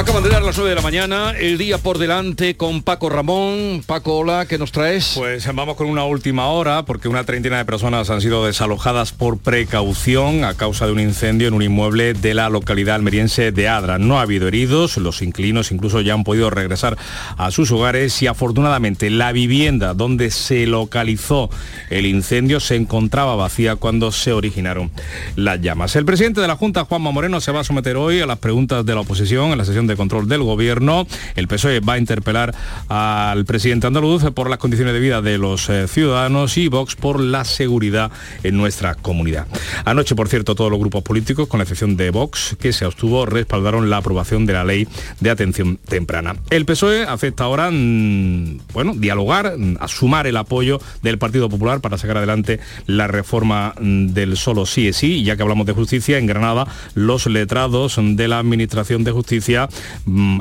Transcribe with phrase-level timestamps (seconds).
[0.00, 3.82] Acaban de dar las 9 de la mañana, el día por delante con Paco Ramón.
[3.84, 5.12] Paco, hola, ¿qué nos traes?
[5.14, 9.36] Pues vamos con una última hora porque una treintena de personas han sido desalojadas por
[9.36, 13.98] precaución a causa de un incendio en un inmueble de la localidad almeriense de Adra.
[13.98, 16.96] No ha habido heridos, los inquilinos incluso ya han podido regresar
[17.36, 21.50] a sus hogares y afortunadamente la vivienda donde se localizó
[21.90, 24.90] el incendio se encontraba vacía cuando se originaron
[25.36, 25.94] las llamas.
[25.94, 28.86] El presidente de la Junta, Juanma Moreno, se va a someter hoy a las preguntas
[28.86, 31.06] de la oposición en la sesión de control del gobierno.
[31.34, 32.54] El PSOE va a interpelar
[32.88, 37.20] al presidente andaluz por las condiciones de vida de los eh, ciudadanos y Vox por
[37.20, 38.10] la seguridad
[38.42, 39.46] en nuestra comunidad.
[39.84, 43.26] Anoche, por cierto, todos los grupos políticos, con la excepción de Vox, que se abstuvo,
[43.26, 44.86] respaldaron la aprobación de la ley
[45.20, 46.36] de atención temprana.
[46.50, 51.80] El PSOE acepta ahora, mm, bueno, dialogar, mm, a sumar el apoyo del Partido Popular
[51.80, 55.72] para sacar adelante la reforma mm, del solo sí es sí, ya que hablamos de
[55.72, 59.68] justicia, en Granada los letrados de la Administración de Justicia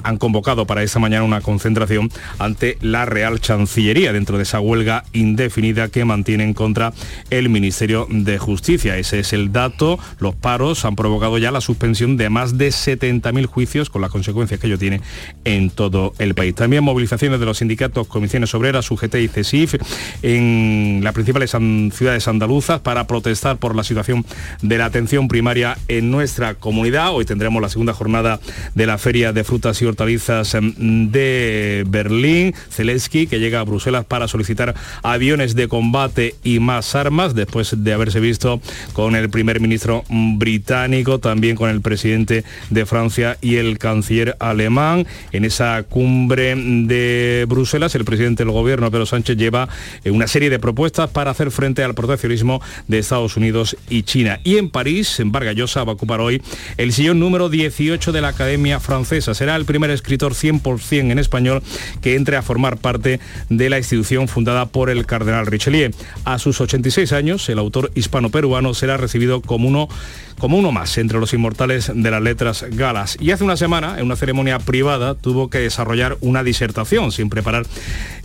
[0.04, 5.04] han convocado para esta mañana una concentración ante la Real Chancillería dentro de esa huelga
[5.14, 6.94] indefinida que mantienen contra
[7.30, 8.98] el Ministerio de Justicia.
[8.98, 10.00] Ese es el dato.
[10.20, 14.60] Los paros han provocado ya la suspensión de más de 70.000 juicios con las consecuencias
[14.60, 15.02] que ello tiene
[15.46, 16.56] en todo el país.
[16.56, 19.76] También movilizaciones de los sindicatos, comisiones obreras, UGT y CESIF
[20.22, 21.56] en las principales
[21.92, 24.26] ciudades andaluzas para protestar por la situación
[24.62, 27.14] de la atención primaria en nuestra comunidad.
[27.14, 28.40] Hoy tendremos la segunda jornada
[28.76, 34.06] de la Feria de Frutas y Hortalizas em, de Berlín, Zelensky, que llega a Bruselas
[34.06, 38.62] para solicitar aviones de combate y más armas, después de haberse visto
[38.94, 45.06] con el primer ministro británico, también con el presidente de Francia y el canciller alemán.
[45.34, 49.68] En esa cumbre de Bruselas, el presidente del gobierno, Pedro Sánchez, lleva
[50.06, 54.40] eh, una serie de propuestas para hacer frente al proteccionismo de Estados Unidos y China.
[54.46, 56.42] Y en París, en Vargallosa, va a ocupar hoy
[56.78, 61.64] el sillón número 18 de la Academia Francesa Será el primer escritor 100% en español
[62.00, 65.92] que entre a formar parte de la institución fundada por el cardenal Richelieu.
[66.26, 69.90] A sus 86 años, el autor hispano-peruano será recibido como uno,
[70.38, 73.18] como uno más entre los inmortales de las letras galas.
[73.20, 77.66] Y hace una semana, en una ceremonia privada, tuvo que desarrollar una disertación sin preparar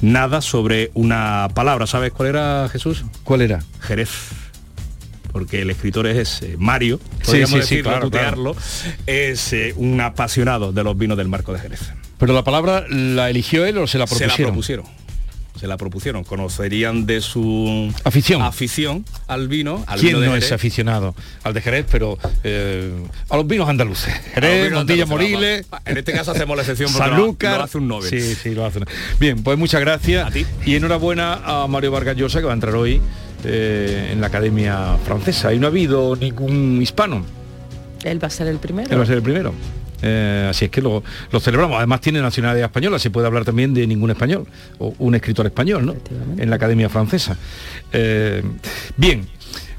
[0.02, 1.86] nada sobre una palabra.
[1.86, 3.06] ¿Sabes cuál era, Jesús?
[3.24, 3.64] ¿Cuál era?
[3.80, 4.43] Jerez
[5.34, 8.54] porque el escritor es eh, Mario, podríamos sí, tutearlo,
[9.04, 11.92] es eh, un apasionado de los vinos del Marco de Jerez.
[12.18, 14.36] ¿Pero la palabra la eligió él o se la propusieron?
[14.36, 15.04] Se la propusieron
[15.58, 19.84] se la propusieron, conocerían de su afición, afición al vino.
[19.86, 22.92] Al ¿Quién no es aficionado al de Jerez, pero eh,
[23.30, 24.12] a los vinos andaluces?
[24.34, 25.66] Jerez, Montilla Moriles.
[25.84, 28.10] En este caso hacemos la excepción porque Sanlúcar, lo hace un Nobel.
[28.10, 28.80] Sí, sí, lo hace.
[29.18, 30.28] Bien, pues muchas gracias.
[30.66, 33.00] Y enhorabuena a Mario Vargas Llosa que va a entrar hoy
[33.44, 37.24] eh, en la Academia Francesa y no ha habido ningún hispano.
[38.04, 38.90] Él va a ser el primero.
[38.90, 39.52] Él va a ser el primero.
[40.02, 41.02] Eh, así es que lo,
[41.40, 41.78] celebramos.
[41.78, 44.46] Además tiene nacionalidad española, se puede hablar también de ningún español,
[44.78, 45.94] o un escritor español, ¿no?
[46.36, 47.36] En la Academia Francesa.
[47.92, 48.42] Eh,
[48.96, 49.26] bien,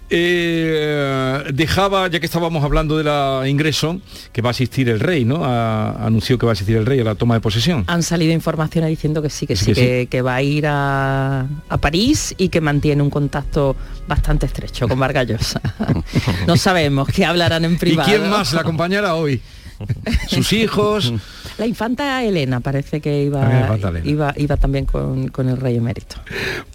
[0.09, 3.99] eh, dejaba, ya que estábamos hablando de la ingreso,
[4.31, 5.43] que va a asistir el rey, ¿no?
[5.45, 7.83] anunció que va a asistir el rey a la toma de posesión.
[7.87, 11.47] Han salido informaciones diciendo que sí, que sí, que, va a ir a,
[11.81, 13.75] París y que mantiene un contacto
[14.07, 15.61] bastante estrecho con Vargallosa.
[16.47, 18.09] no sabemos qué hablarán en privado.
[18.09, 19.41] ¿Y quién más la acompañará hoy?
[20.27, 21.13] sus hijos.
[21.57, 26.17] La infanta Elena parece que iba, iba, iba, también con, el rey emérito.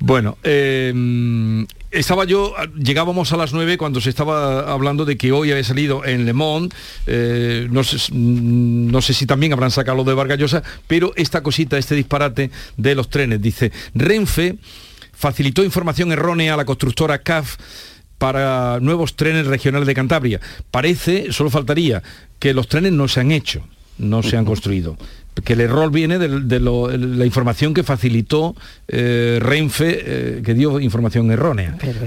[0.01, 5.51] Bueno, eh, estaba yo, llegábamos a las 9 cuando se estaba hablando de que hoy
[5.51, 6.75] había salido en Le Monde,
[7.07, 11.79] eh, no, sé, no, sé, si también habrán sacado lo de Vargallosa, pero esta cosita,
[11.79, 14.57] este disparate de los trenes, dice, Renfe
[15.13, 17.57] facilitó información errónea a la constructora CAF
[18.19, 20.41] para nuevos trenes regionales de Cantabria.
[20.71, 22.03] Parece, solo faltaría,
[22.39, 23.67] que los trenes no se han hecho,
[24.01, 24.97] no se han construido
[25.45, 28.55] que el error viene de, la información que facilitó
[28.89, 31.77] eh, Renfe, eh, que dio información errónea.
[31.81, 32.05] Pero,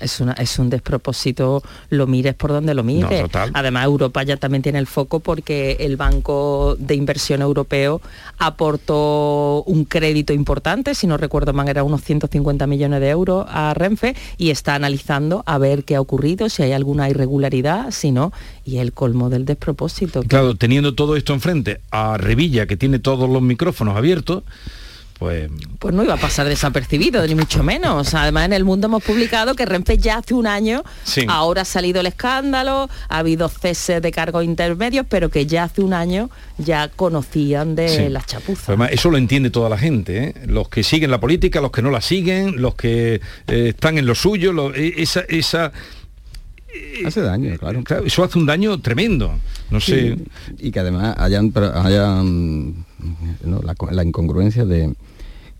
[0.00, 3.24] es, una, es, un despropósito, lo mires por donde lo mires.
[3.52, 8.00] Además, Europa ya también tiene el foco porque el Banco de Inversión Europeo
[8.38, 13.74] aportó un crédito importante, si no recuerdo mal, era unos 150 millones de euros a
[13.74, 18.32] Renfe y está analizando a ver qué ha ocurrido, si hay alguna irregularidad, si no,
[18.66, 20.24] y el colmo del despropósito.
[20.24, 24.42] Claro, teniendo todo esto enfrente, a Revilla, que tiene todos los micrófonos abiertos,
[25.20, 25.48] pues...
[25.78, 25.94] pues...
[25.94, 28.12] no iba a pasar desapercibido, ni mucho menos.
[28.14, 30.82] Además, en el mundo hemos publicado que Renfe ya hace un año,
[31.28, 35.80] ahora ha salido el escándalo, ha habido ceses de cargos intermedios, pero que ya hace
[35.80, 36.28] un año
[36.58, 38.68] ya conocían de las chapuzas.
[38.70, 40.34] Además, eso lo entiende toda la gente, ¿eh?
[40.46, 44.06] los que siguen la política, los que no la siguen, los que eh, están en
[44.06, 45.72] lo suyo, e, esa, esa
[47.04, 47.82] hace daño, claro.
[48.04, 49.32] Eso hace un daño tremendo.
[49.70, 50.16] No sé.
[50.58, 52.84] Y que además hayan, hayan
[53.90, 54.94] la, incongruencia de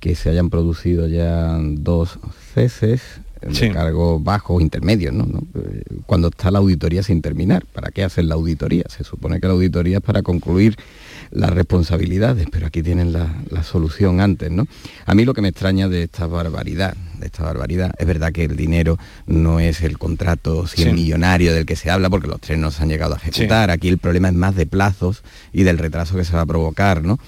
[0.00, 2.18] que se hayan producido ya dos
[2.54, 3.02] ceses
[3.40, 5.26] de cargo bajo o intermedios, ¿no?
[6.06, 7.64] Cuando está la auditoría sin terminar.
[7.66, 8.84] ¿Para qué hacer la auditoría?
[8.88, 10.76] Se supone que la auditoría es para concluir
[11.30, 14.66] las responsabilidades, pero aquí tienen la, solución antes, ¿no?
[15.06, 18.44] A mí lo que me extraña de esta barbaridad, de esta barbaridad, es verdad que
[18.44, 22.58] el dinero no es el contrato 100 millonario del que se habla, porque los tres
[22.58, 23.70] no se han llegado a ejecutar.
[23.70, 27.02] Aquí el problema es más de plazos y del retraso que se va a provocar,
[27.02, 27.18] ¿no?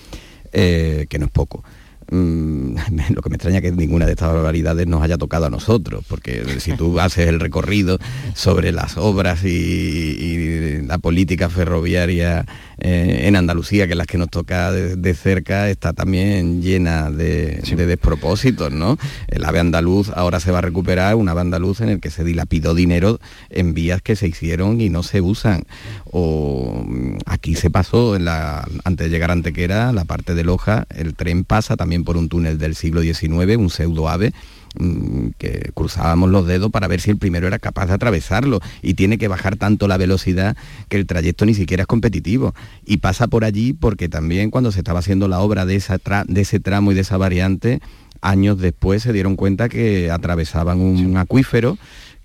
[0.53, 1.65] Eh, que no es poco.
[2.11, 2.77] Mm,
[3.15, 6.05] lo que me extraña es que ninguna de estas barbaridades nos haya tocado a nosotros,
[6.09, 7.99] porque si tú haces el recorrido
[8.35, 12.47] sobre las obras y, la política ferroviaria
[12.79, 18.73] eh, en Andalucía, que las que nos toca de, cerca, está también llena de, despropósitos,
[18.73, 18.97] ¿no?
[19.27, 22.25] El AVE andaluz ahora se va a recuperar, un AVE andaluz en el que se
[22.25, 23.19] dilapidó dinero
[23.51, 25.65] en vías que se hicieron y no se usan.
[26.05, 30.45] O mm, aquí se pasó, en la, antes de llegar a Antequera, la parte de
[30.45, 34.33] Loja, el tren pasa también por un túnel del siglo XIX, un pseudo ave,
[34.79, 38.61] mm, que cruzábamos los dedos para ver si el primero era capaz de atravesarlo.
[38.83, 40.57] Y tiene que bajar tanto la velocidad
[40.89, 42.55] que el trayecto ni siquiera es competitivo.
[42.85, 46.41] Y pasa por allí porque también cuando se estaba haciendo la obra de, esa de
[46.41, 47.81] ese tramo y de esa variante
[48.21, 51.79] años después se dieron cuenta que atravesaban un acuífero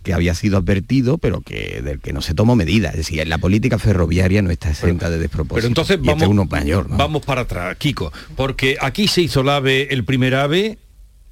[0.03, 2.89] que había sido advertido, pero que del que no se tomó medida.
[2.89, 5.55] Es decir, la política ferroviaria no está exenta de despropósito.
[5.55, 9.49] Pero entonces este vamos, uno mayor, vamos para atrás, Kiko, porque aquí se hizo el
[9.49, 10.77] AVE, el primer AVE,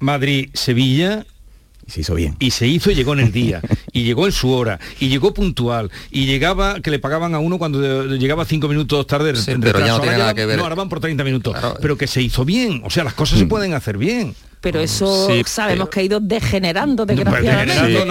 [0.00, 1.26] Madrid-Sevilla,
[1.86, 2.36] se hizo bien.
[2.38, 3.60] Y se hizo y llegó en el día,
[3.92, 7.58] y llegó en su hora, y llegó puntual, y llegaba, que le pagaban a uno
[7.58, 9.34] cuando llegaba cinco minutos tarde.
[9.60, 10.56] pero ya no tiene nada que ver.
[10.56, 11.56] No, ahora van por 30 minutos.
[11.80, 13.48] Pero que se hizo bien, o sea, las cosas se mm.
[13.48, 18.06] pueden hacer bien pero eso sabemos que ha ido degenerando desgraciadamente.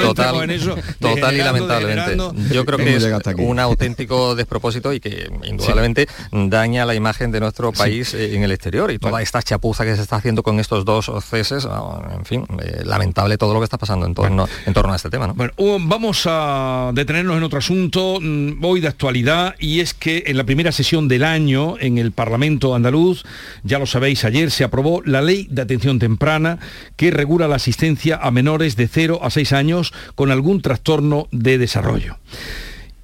[1.00, 2.18] total, y lamentablemente.
[2.53, 3.07] Yo creo que es
[3.38, 8.92] un auténtico despropósito y que indudablemente daña la imagen de nuestro país en el exterior.
[8.92, 12.45] Y toda esta chapuza que se está haciendo con estos dos ceses, ah, en fin,
[12.62, 15.27] eh, lamentable todo lo que está pasando en torno, en torno a este tema.
[15.27, 20.36] Bueno, vamos a detenernos en otro asunto mm, hoy de actualidad y es que en
[20.36, 23.24] la primera sesión del año en el Parlamento andaluz,
[23.63, 26.40] ya lo sabéis, ayer se aprobó la ley de atención temprana
[26.95, 31.57] que regula la asistencia a menores de 0 a 6 años con algún trastorno de
[31.57, 32.17] desarrollo.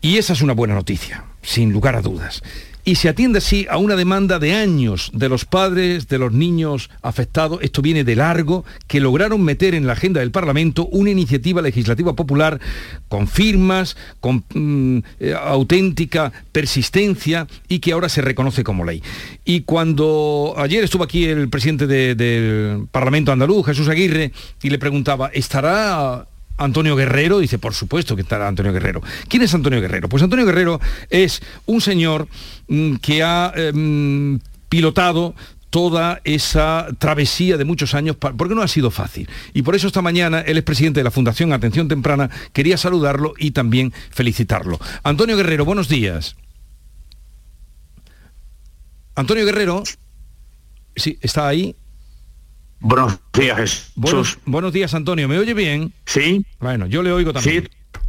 [0.02, 2.44] Y esa es una buena noticia, sin lugar a dudas
[2.88, 6.90] y se atiende así a una demanda de años de los padres de los niños
[7.02, 11.62] afectados, esto viene de largo, que lograron meter en la agenda del Parlamento una iniciativa
[11.62, 12.62] legislativa popular
[13.10, 19.04] con firmas, con mm, eh, auténtica persistencia y que ahora se reconoce como ley.
[19.44, 24.32] Y cuando ayer estuvo aquí el presidente del Parlamento andaluz, Jesús Aguirre,
[24.64, 26.26] y le preguntaba, ¿estará
[26.58, 29.02] Antonio Guerrero, dice, por supuesto que estará Antonio Guerrero.
[29.28, 30.10] ¿Quién es Antonio Guerrero?
[30.10, 32.28] Pues Antonio Guerrero es un señor
[32.68, 34.40] mm, que ha em,
[34.70, 35.36] pilotado
[35.70, 39.30] toda esa travesía de muchos años, porque no ha sido fácil.
[39.54, 43.34] Y por eso esta mañana él es presidente de la Fundación Atención Temprana, quería saludarlo
[43.38, 44.80] y también felicitarlo.
[45.04, 46.36] Antonio Guerrero, buenos días.
[49.16, 49.84] Antonio Guerrero,
[50.96, 51.76] sí, está ahí.
[52.80, 54.38] Buenos días, Jesús.
[54.46, 55.28] Buenos, días, Antonio.
[55.28, 55.94] ¿Me oye bien?
[56.06, 56.46] Sí.
[56.60, 57.64] Bueno, yo le oigo también.
[57.64, 58.02] Sí.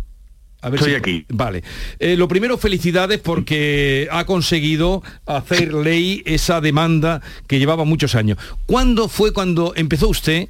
[0.61, 1.25] A ver Estoy aquí.
[1.29, 1.63] Vale.
[2.01, 8.39] Eh, lo primero, felicidades porque ha conseguido hacer ley esa demanda que llevaba muchos años.
[8.67, 10.49] ¿Cuándo fue cuando empezó usted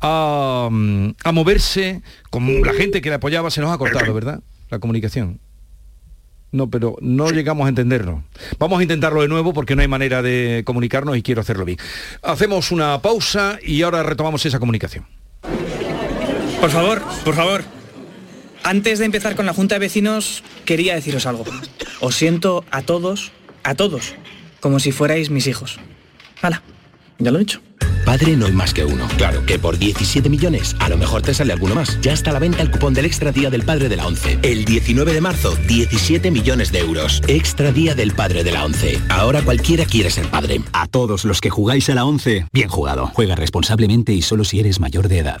[0.00, 0.68] a,
[1.24, 2.02] a moverse?
[2.30, 4.40] Como la gente que le apoyaba se nos ha cortado, ¿verdad?
[4.68, 5.40] La comunicación.
[6.52, 8.22] No, pero no llegamos a entenderlo.
[8.58, 11.78] Vamos a intentarlo de nuevo porque no hay manera de comunicarnos y quiero hacerlo bien.
[12.22, 15.06] Hacemos una pausa y ahora retomamos esa comunicación.
[16.60, 17.64] Por favor, por favor.
[18.62, 21.44] Antes de empezar con la Junta de Vecinos, quería deciros algo.
[22.00, 23.32] Os siento a todos,
[23.64, 24.14] a todos,
[24.60, 25.80] como si fuerais mis hijos.
[26.42, 26.62] Hala,
[27.18, 27.60] ya lo he dicho.
[28.04, 29.06] Padre no hay más que uno.
[29.16, 32.00] Claro, que por 17 millones a lo mejor te sale alguno más.
[32.00, 34.38] Ya está a la venta el cupón del Extra Día del Padre de la ONCE.
[34.42, 37.22] El 19 de marzo, 17 millones de euros.
[37.28, 39.00] Extra Día del Padre de la ONCE.
[39.08, 40.60] Ahora cualquiera quiere ser padre.
[40.72, 43.10] A todos los que jugáis a la ONCE, bien jugado.
[43.14, 45.40] Juega responsablemente y solo si eres mayor de edad.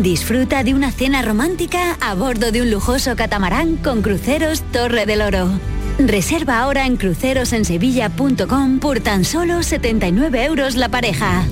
[0.00, 5.20] Disfruta de una cena romántica a bordo de un lujoso catamarán con cruceros Torre del
[5.20, 5.50] Oro.
[5.98, 11.44] Reserva ahora en crucerosensevilla.com por tan solo 79 euros la pareja.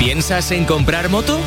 [0.00, 1.38] ¿Piensas en comprar moto?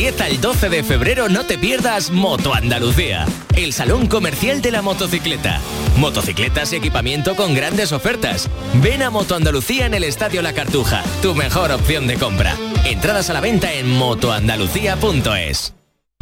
[0.00, 4.70] Del 10 al 12 de febrero no te pierdas Moto Andalucía, el salón comercial de
[4.70, 5.60] la motocicleta.
[5.98, 8.48] Motocicletas y equipamiento con grandes ofertas.
[8.82, 12.56] Ven a Moto Andalucía en el Estadio La Cartuja, tu mejor opción de compra.
[12.86, 15.79] Entradas a la venta en motoandalucía.es.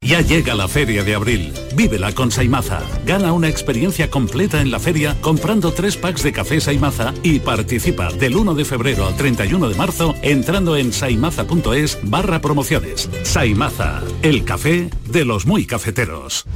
[0.00, 1.52] Ya llega la feria de abril.
[1.74, 2.80] Vívela con Saimaza.
[3.04, 8.10] Gana una experiencia completa en la feria comprando tres packs de café Saimaza y participa
[8.12, 13.10] del 1 de febrero al 31 de marzo entrando en saimaza.es barra promociones.
[13.22, 16.46] Saimaza, el café de los muy cafeteros.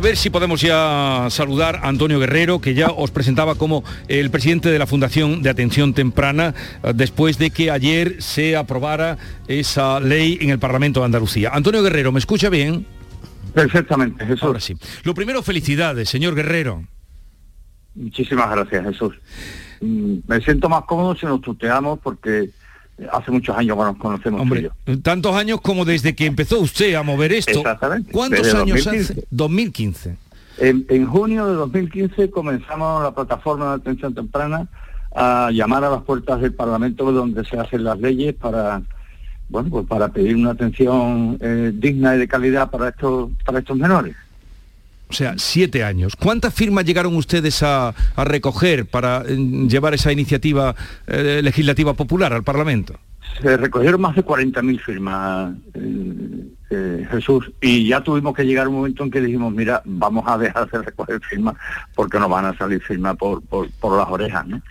[0.00, 4.30] A ver si podemos ya saludar a Antonio Guerrero, que ya os presentaba como el
[4.30, 10.00] presidente de la Fundación de Atención Temprana, eh, después de que ayer se aprobara esa
[10.00, 11.50] ley en el Parlamento de Andalucía.
[11.52, 12.86] Antonio Guerrero, ¿me escucha bien?
[13.52, 14.44] Perfectamente, Jesús.
[14.44, 14.74] Ahora sí.
[15.02, 16.82] Lo primero, felicidades, señor Guerrero.
[17.94, 19.20] Muchísimas gracias, Jesús.
[19.82, 22.48] Mm, me siento más cómodo si nos tuteamos porque
[23.12, 24.40] hace muchos años que nos conocemos.
[24.40, 24.70] Hombre,
[25.02, 27.60] tantos años como desde que empezó usted a mover esto.
[27.60, 28.12] Exactamente.
[28.12, 29.26] ¿Cuántos años hace?
[29.30, 30.16] 2015.
[30.58, 34.68] En, junio de 2015 comenzamos la plataforma de atención temprana
[35.14, 38.82] a llamar a las puertas del Parlamento donde se hacen las leyes para
[39.48, 43.76] bueno pues para pedir una atención eh, digna y de calidad para estos para estos
[43.76, 44.14] menores.
[45.10, 46.14] O sea, siete años.
[46.14, 49.36] ¿Cuántas firmas llegaron ustedes a, recoger para eh,
[49.68, 50.76] llevar esa iniciativa
[51.08, 52.94] eh, legislativa popular al Parlamento?
[53.42, 55.54] Se recogieron más de 40.000 firmas,
[56.70, 60.24] eh, Jesús, y ya tuvimos que llegar a un momento en que dijimos, mira, vamos
[60.28, 61.56] a dejar de recoger firmas
[61.94, 63.42] porque nos van a salir firmas por,
[63.96, 64.62] las orejas, ¿no?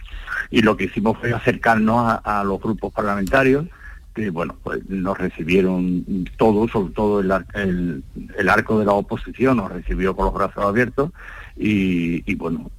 [0.52, 3.66] Y lo que hicimos fue acercarnos a los grupos parlamentarios,
[4.20, 6.04] que bueno, pues nos recibieron
[6.38, 8.04] todos, sobre todo el,
[8.38, 11.12] el, arco de la oposición, nos recibió con los brazos abiertos
[11.58, 12.70] y, bueno,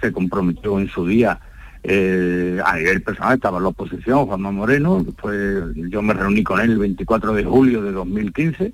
[0.00, 1.40] se comprometió en su día
[1.84, 6.72] eh, a nivel personal estaba la oposición, Juanma Moreno, después yo me reuní con él
[6.72, 8.72] el 24 de julio de 2015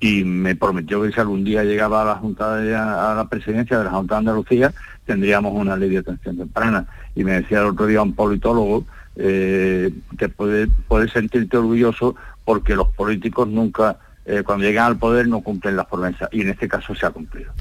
[0.00, 3.78] y me prometió que si algún día llegaba a la Junta de, a la presidencia
[3.78, 4.72] de la Junta de Andalucía
[5.04, 6.86] tendríamos una ley de atención temprana.
[7.14, 8.84] Y me decía el otro día un politólogo
[9.20, 15.26] eh, que puede, puede sentirte orgulloso porque los políticos nunca eh, cuando llegan al poder
[15.26, 17.52] no cumplen las promesas y en este caso se ha cumplido.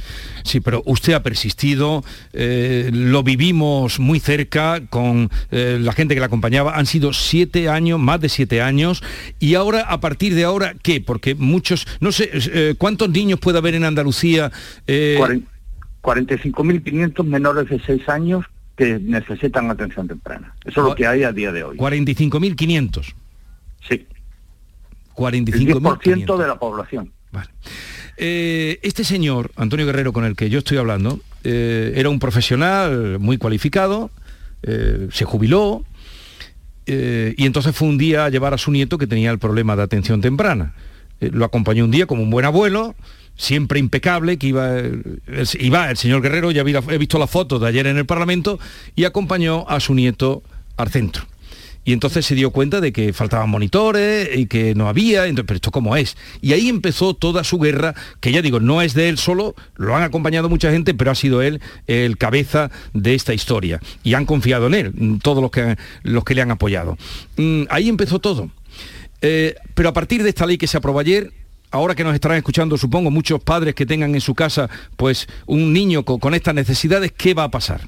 [0.43, 6.27] Sí, pero usted ha persistido, eh, lo vivimos muy cerca con la gente que la
[6.27, 9.01] acompañaba, han sido siete años, más de siete años,
[9.39, 11.01] y ahora, a partir de ahora, ¿qué?
[11.01, 14.51] Porque muchos, no sé, ¿cuántos niños puede haber en Andalucía?
[14.85, 18.45] 45.500 menores de seis años
[18.77, 20.53] que necesitan atención temprana.
[20.63, 21.77] Eso es lo que hay a día de hoy.
[21.77, 23.13] 45.500.
[23.89, 24.07] Sí.
[25.15, 26.37] 45.000.
[26.37, 27.11] de la población.
[27.31, 27.49] Vale.
[28.17, 33.17] Eh, este señor, Antonio Guerrero, con el que yo estoy hablando, eh, era un profesional
[33.19, 34.11] muy cualificado,
[34.61, 35.83] eh, se jubiló,
[36.89, 39.83] y entonces fue un día a llevar a su nieto que tenía el problema de
[39.83, 40.73] atención temprana.
[41.19, 42.95] lo acompañó un día como un buen abuelo,
[43.37, 44.71] siempre impecable, que iba,
[45.59, 48.59] iba el señor Guerrero, ya he visto la foto de ayer en el Parlamento,
[48.95, 50.43] y acompañó a su nieto
[50.75, 51.25] al centro.
[51.87, 55.55] Y entonces se dio cuenta de que faltaban monitores y que no había, entonces, pero
[55.55, 56.17] esto cómo es.
[56.41, 59.95] Y ahí empezó toda su guerra, que ya digo, no es de él solo, lo
[59.95, 63.79] han acompañado mucha gente, pero ha sido él el cabeza de esta historia.
[64.03, 66.97] Y han confiado en él, todos los que, los que le han apoyado.
[67.37, 68.51] Mm, ahí empezó todo.
[69.21, 71.31] Eh, pero a partir de esta ley que se aprobó ayer,
[71.71, 75.73] ahora que nos estarán escuchando, supongo, muchos padres que tengan en su casa pues un
[75.73, 77.81] niño con, estas necesidades, ¿qué va a pasar?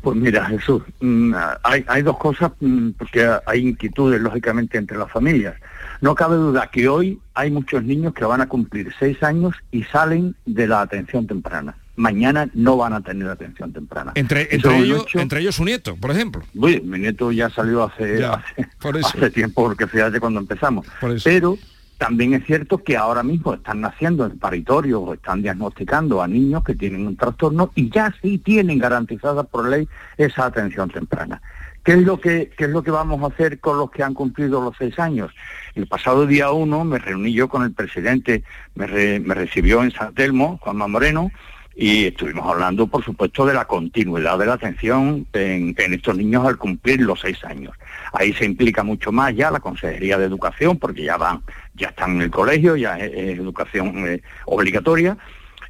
[0.00, 5.54] Pues mira, Jesús, mm, hay, dos cosas, mm, porque hay inquietudes, lógicamente, entre las familias.
[6.00, 9.84] No cabe duda que hoy hay muchos niños que van a cumplir seis años y
[9.84, 11.76] salen de la atención temprana.
[11.94, 14.12] Mañana no van a tener atención temprana.
[14.14, 16.42] Entre, ellos, entre ellos su nieto, por ejemplo.
[16.54, 20.86] mi nieto ya salió hace, hace, tiempo, porque fíjate cuando empezamos.
[21.22, 21.58] Pero
[22.02, 26.64] también es cierto que ahora mismo están naciendo en paritorios o están diagnosticando a niños
[26.64, 29.86] que tienen un trastorno y ya sí tienen garantizada por ley
[30.18, 31.40] esa atención temprana.
[31.84, 34.60] ¿Qué es, lo que, es lo que vamos a hacer con los que han cumplido
[34.60, 35.30] los seis años?
[35.76, 38.42] El pasado día uno me reuní yo con el presidente,
[38.74, 41.30] me, recibió en San Telmo, Juanma Moreno,
[41.74, 46.58] y estuvimos hablando, por supuesto, de la continuidad de la atención en, estos niños al
[46.58, 47.74] cumplir los seis años.
[48.12, 51.42] Ahí se implica mucho más ya la Consejería de Educación, porque ya van,
[51.74, 55.16] ya están en el colegio, ya es, educación eh, obligatoria.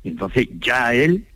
[0.04, 1.26] Entonces ya él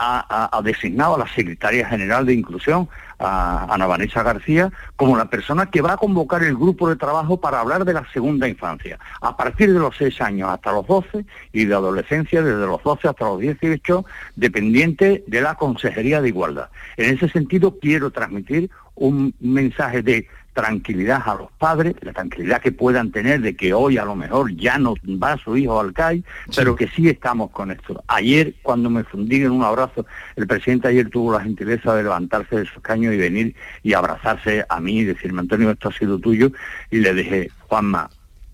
[0.00, 2.88] ha, designado a la Secretaria General de Inclusión,
[3.18, 7.38] a Ana Vanessa García, como la persona que va a convocar el grupo de trabajo
[7.38, 11.26] para hablar de la segunda infancia, a partir de los seis años hasta los 12
[11.52, 14.04] y de adolescencia desde los 12 hasta los 18,
[14.36, 16.70] dependiente de la Consejería de Igualdad.
[16.96, 22.72] En ese sentido, quiero transmitir un mensaje de tranquilidad a los padres, la tranquilidad que
[22.72, 26.24] puedan tener de que hoy a lo mejor ya no va su hijo al CAI,
[26.54, 28.02] pero que sí estamos con esto.
[28.08, 32.56] Ayer, cuando me fundí en un abrazo, el presidente ayer tuvo la gentileza de levantarse
[32.56, 36.18] de su escaño y venir y abrazarse a mí y decirme, Antonio, esto ha sido
[36.18, 36.50] tuyo,
[36.90, 38.10] y le dije, Juanma,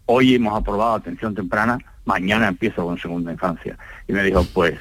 [0.06, 3.76] hoy hemos aprobado atención temprana, mañana empiezo con segunda infancia.
[4.08, 4.74] Y me dijo, pues,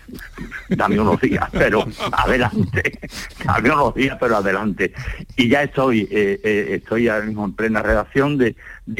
[0.69, 2.99] dame unos días, pero adelante,
[3.43, 4.93] dame unos días, pero adelante.
[5.35, 8.55] Y ya estoy, eh, eh, estoy ahora mismo en plena redacción de,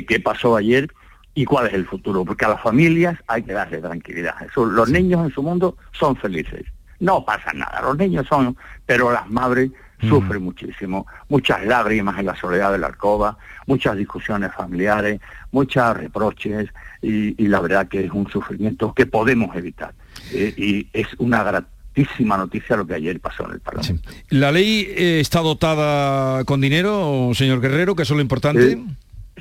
[0.07, 0.91] qué pasó ayer
[1.33, 4.35] y cuál es el futuro, porque a las familias hay que darle tranquilidad.
[4.55, 6.65] los niños en su mundo son felices,
[6.99, 8.55] no pasa nada, los niños son,
[8.85, 9.69] pero las madres
[10.01, 13.37] sufre muchísimo, muchas lágrimas en la soledad de la alcoba,
[13.67, 15.19] muchas discusiones familiares,
[15.51, 16.69] muchos reproches
[17.01, 19.93] y, la verdad que es un sufrimiento que podemos evitar.
[20.31, 24.09] Eh, y es una gratísima noticia lo que ayer pasó en el Parlamento.
[24.29, 28.73] ¿La ley eh, está dotada con dinero, señor Guerrero, que es lo importante?
[28.73, 28.83] Eh,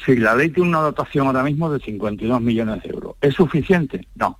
[0.04, 3.16] sí, la ley tiene una dotación ahora mismo de 52 millones de euros.
[3.20, 4.06] ¿Es suficiente?
[4.14, 4.38] No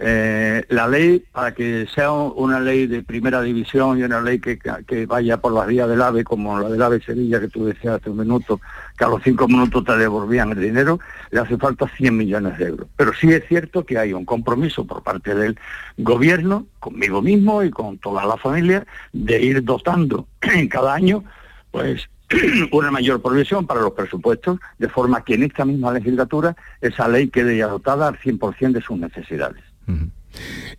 [0.00, 4.58] eh, la ley, para que sea una ley de primera división y una ley que,
[5.06, 8.10] vaya por las vías del AVE, como la del AVE Sevilla que tú decías hace
[8.10, 8.60] un minuto,
[8.96, 11.00] que a los cinco minutos te devolvían el dinero,
[11.32, 12.86] le hace falta 100 millones de euros.
[12.96, 15.58] Pero sí es cierto que hay un compromiso por parte del
[15.96, 20.28] gobierno, conmigo mismo y con toda la familia, de ir dotando
[20.70, 21.24] cada año,
[21.72, 22.08] pues
[22.70, 27.28] una mayor provisión para los presupuestos, de forma que en esta misma legislatura esa ley
[27.30, 29.67] quede ya dotada al 100% de sus necesidades.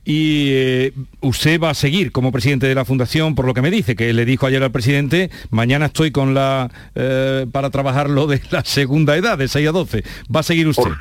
[0.06, 3.72] Y eh, usted va a seguir como presidente de la fundación, por lo que me
[3.72, 8.28] dice, que le dijo ayer al presidente, mañana estoy con la eh, para trabajar lo
[8.28, 10.04] de la segunda edad, de 6 a 12.
[10.34, 10.92] ¿Va a seguir usted?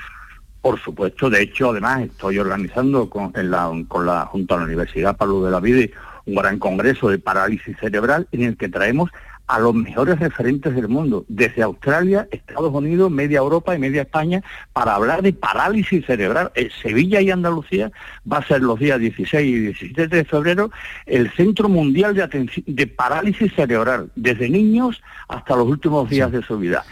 [0.61, 5.17] Por, supuesto, de hecho, además estoy organizando con, la, con la Junta de la Universidad
[5.17, 5.87] Pablo de la Vida
[6.27, 9.11] un gran congreso de parálisis cerebral en el que traemos
[9.49, 14.43] a los mejores referentes del mundo, desde Australia, Estados Unidos, media Europa y media España,
[14.75, 16.53] para hablar de parálisis cerebral.
[16.55, 17.91] En Sevilla y Andalucía
[18.31, 20.71] va a ser los días 16 y 17 de febrero
[21.07, 26.59] el Centro Mundial de, de Parálisis Cerebral, desde niños hasta los últimos días de su
[26.59, 26.85] vida.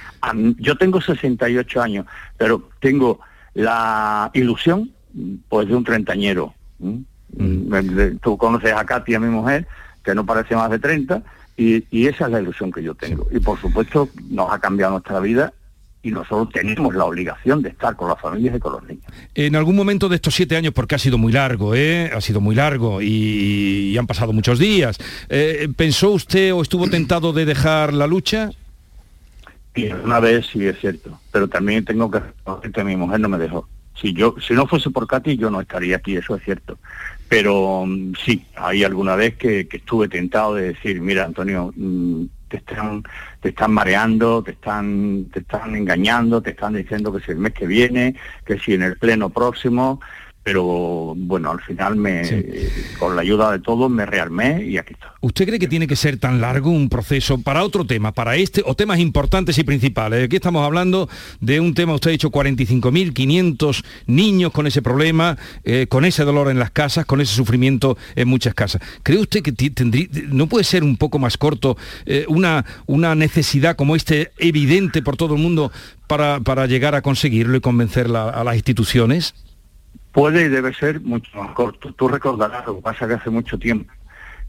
[0.59, 2.07] Yo tengo 68 años,
[2.39, 3.21] pero tengo
[3.53, 4.91] la ilusión
[5.49, 6.55] pues de un treintañero.
[6.79, 8.19] Mm.
[8.23, 9.67] Tú conoces a Katy, a mi mujer,
[10.03, 11.23] que no parece más de 30,
[11.57, 13.27] y, esa es la ilusión que yo tengo.
[13.31, 15.53] Y por supuesto nos ha cambiado nuestra vida
[16.03, 19.05] y nosotros tenemos la obligación de estar con las familias y con los niños.
[19.35, 22.11] En algún momento de estos siete años, porque ha sido muy largo, ¿eh?
[22.15, 27.33] ha sido muy largo y, han pasado muchos días, eh, ¿pensó usted o estuvo tentado
[27.33, 28.51] de dejar la lucha?
[29.75, 33.29] Y una vez sí es cierto, pero también tengo que reconocer que mi mujer no
[33.29, 33.67] me dejó.
[34.01, 36.79] Si yo, si no fuese por Katy, yo no estaría aquí, eso es cierto.
[37.29, 42.59] Pero mm, sí, hay alguna vez que, estuve tentado de decir, mira, Antonio, mm, te
[42.59, 43.03] están,
[43.41, 47.53] te están mareando, te están, te están engañando, te están diciendo que si el mes
[47.55, 50.01] que viene, que si en el pleno próximo,
[50.47, 52.23] pero bueno, al final me,
[53.01, 55.13] con la ayuda de todos me rearmé y aquí está.
[55.21, 58.63] ¿Usted cree que tiene que ser tan largo un proceso para otro tema, para este,
[58.65, 60.25] o temas importantes y principales?
[60.25, 61.09] Aquí estamos hablando
[61.41, 66.49] de un tema, usted ha dicho 45.500 niños con ese problema, eh, con ese dolor
[66.49, 68.81] en las casas, con ese sufrimiento en muchas casas.
[69.03, 73.75] ¿Cree usted que tendría, no puede ser un poco más corto eh, una, una necesidad
[73.75, 75.73] como este evidente por todo el mundo
[76.07, 79.35] para, para llegar a conseguirlo y convencer a las instituciones?
[80.17, 81.93] Puede y debe ser mucho más corto.
[81.93, 83.93] Tú recordarás, lo que pasa que hace mucho tiempo,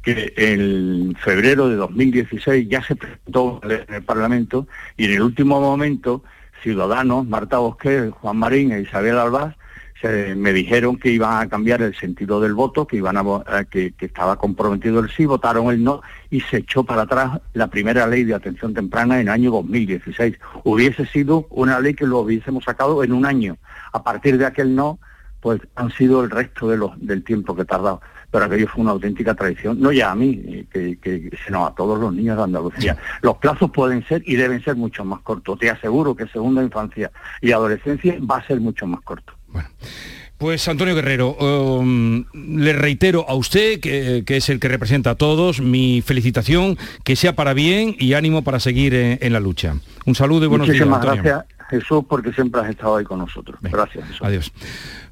[0.02, 5.60] que en febrero de 2016 ya se presentó en el Parlamento y en el último
[5.60, 6.24] momento
[6.64, 9.58] Ciudadanos, Marta Bosque, Juan Marín e Isabel Albaz,
[10.02, 13.66] se, me dijeron que iban a cambiar el sentido del voto, que iban a eh,
[13.70, 17.68] que, que, estaba comprometido el sí, votaron el no y se echó para atrás la
[17.68, 20.40] primera ley de atención temprana en el año 2016.
[20.64, 23.58] Hubiese sido una ley que lo hubiésemos sacado en un año.
[23.92, 25.00] A partir de aquel no,
[25.42, 28.02] pues han sido el resto de los, del tiempo que he tardado.
[28.30, 32.14] Pero aquello fue una auténtica tradición, no ya a mí, que, sino a todos los
[32.14, 32.98] niños de Andalucía.
[33.22, 35.58] Los plazos pueden ser y deben ser mucho más cortos.
[35.58, 37.10] Te aseguro que segunda infancia
[37.42, 39.34] y adolescencia va a ser mucho más corto.
[39.48, 39.70] Bueno.
[40.38, 45.62] Pues Antonio Guerrero, um, le reitero a usted, que, es el que representa a todos,
[45.62, 49.78] mi felicitación, que sea para bien y ánimo para seguir en, la lucha.
[50.06, 50.88] Un saludo y buenos días.
[50.88, 53.60] Gracias Jesús porque siempre has estado ahí con nosotros.
[53.62, 54.06] Gracias.
[54.06, 54.22] Jesús.
[54.22, 54.52] Adiós.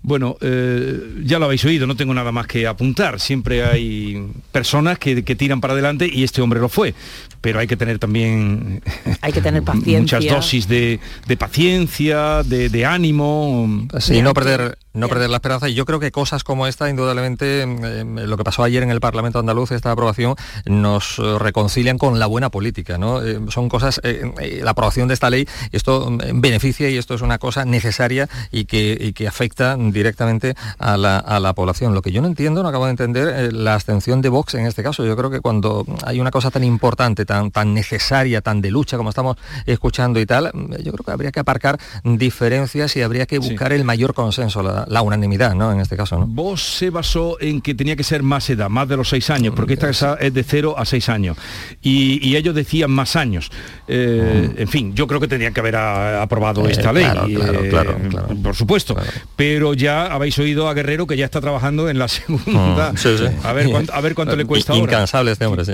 [0.01, 3.19] Bueno, eh, ya lo habéis oído, no tengo nada más que apuntar.
[3.19, 6.93] Siempre hay personas que, tiran para adelante y este hombre lo fue.
[7.41, 8.81] Pero hay que tener también
[9.21, 10.19] hay que tener paciencia.
[10.19, 10.99] muchas dosis de,
[11.37, 13.87] paciencia, de, ánimo.
[13.99, 15.69] Sí, no perder, no perder la esperanza.
[15.69, 18.99] Y yo creo que cosas como esta, indudablemente, em, lo que pasó ayer en el
[18.99, 22.97] Parlamento andaluz, esta aprobación, nos reconcilian con la buena política.
[22.97, 23.21] ¿no?
[23.21, 27.21] Eh, son cosas, eh, la aprobación de esta ley, esto em, beneficia y esto es
[27.21, 31.93] una cosa necesaria y que, y que afecta directamente a la, población.
[31.93, 34.65] Lo que yo no entiendo, no acabo de entender, eh, la abstención de Vox en
[34.65, 35.05] este caso.
[35.05, 38.97] Yo creo que cuando hay una cosa tan importante, tan, tan necesaria, tan de lucha
[38.97, 40.51] como estamos escuchando y tal,
[40.83, 44.84] yo creo que habría que aparcar diferencias y habría que buscar el mayor consenso, la,
[45.01, 45.71] unanimidad, ¿no?
[45.71, 46.27] En este caso, ¿no?
[46.27, 49.53] Vox se basó en que tenía que ser más edad, más de los seis años,
[49.55, 51.37] porque esta es de cero a seis años.
[51.81, 53.49] Y, ellos decían más años.
[53.87, 54.61] Eh, mm.
[54.61, 57.05] En fin, yo creo que tendrían que haber aprobado eh, esta ley.
[57.05, 57.97] Claro, claro,
[58.43, 58.95] por supuesto.
[59.37, 62.91] Pero ya habéis oído a Guerrero que ya está trabajando en la segunda.
[62.91, 65.73] Mm, a, ver cuánto, a ver cuánto le cuesta Incansable este hombre, sí,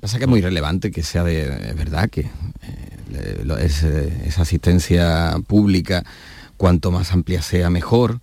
[0.00, 6.04] Pasa que es muy relevante que sea de, verdad que eh, eh, esa asistencia pública
[6.60, 8.20] cuanto más amplia sea mejor.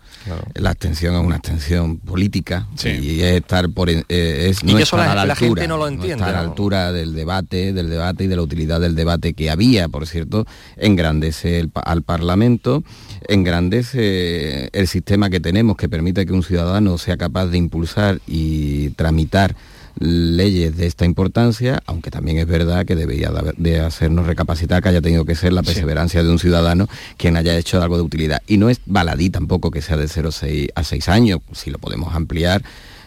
[0.54, 5.26] La abstención es una abstención política y es estar por eh, es no estar a
[5.26, 8.44] la, altura, no lo entiende, a la altura del debate, del debate y de la
[8.44, 10.46] utilidad del debate que había, por cierto,
[10.76, 12.84] engrandece al Parlamento,
[13.28, 18.92] engrandece el sistema que tenemos que permite que un ciudadano sea capaz de impulsar y
[18.92, 19.56] tramitar
[20.00, 25.02] leyes de esta importancia, aunque también es verdad que debería de hacernos recapacitar que haya
[25.02, 28.42] tenido que ser la perseverancia de un ciudadano quien haya hecho algo de utilidad.
[28.48, 30.30] Y no es baladí tampoco que sea de 0
[30.76, 32.64] a 6 años, si lo podemos ampliar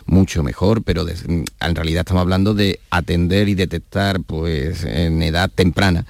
[0.07, 6.05] mucho mejor, pero en realidad estamos hablando de atender y detectar pues en edad temprana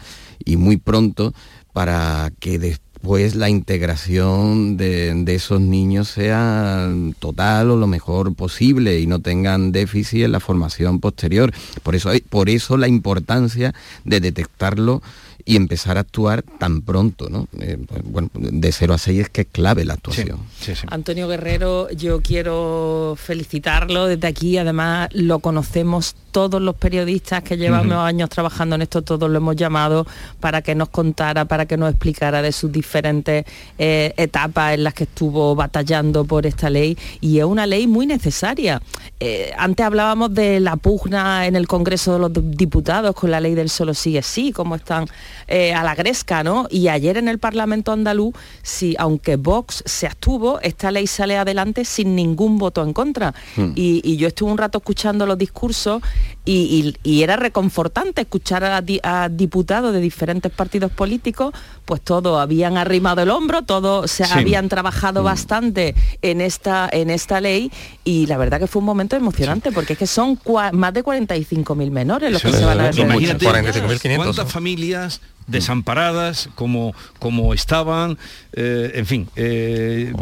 [0.44, 1.34] y muy pronto
[1.72, 9.00] para que después pues la integración de, esos niños sea total o lo mejor posible
[9.00, 11.52] y no tengan déficit en la formación posterior.
[11.82, 15.02] Por eso, por eso la importancia de detectarlo
[15.50, 17.48] y empezar a actuar tan pronto, ¿no?
[17.58, 20.38] Eh, pues, bueno, de 0 a 6 es que es clave la actuación.
[20.86, 27.96] Antonio Guerrero, yo quiero felicitarlo desde aquí, además lo conocemos todos los periodistas que llevamos
[27.96, 30.06] años trabajando en esto, todos lo hemos llamado
[30.38, 33.44] para que nos contara, para que nos explicara de sus diferentes
[33.78, 38.06] eh, etapas en las que estuvo batallando por esta ley y es una ley muy
[38.06, 38.80] necesaria.
[39.18, 43.54] Eh, antes hablábamos de la pugna en el Congreso de los Diputados con la ley
[43.54, 45.06] del solo sí es sí, como están
[45.52, 46.68] eh, a la gresca, ¿no?
[46.70, 51.84] Y ayer en el Parlamento andaluz, si aunque Vox se abstuvo, esta ley sale adelante
[51.84, 53.34] sin ningún voto en contra.
[53.56, 53.72] Hmm.
[53.74, 56.02] Y, yo estuve un rato escuchando los discursos
[56.44, 61.52] y, era reconfortante escuchar a, diputados de diferentes partidos políticos,
[61.84, 65.24] pues todos habían arrimado el hombro, todos se habían trabajado hmm.
[65.24, 67.72] bastante en esta, en esta ley
[68.04, 70.38] y la verdad que fue un momento emocionante porque es que son
[70.74, 74.16] más de 45.000 menores los que se van a ver.
[74.16, 78.18] ¿Cuántas familias desamparadas como, como estaban,
[78.52, 79.28] eh, en fin.
[79.36, 80.12] Eh,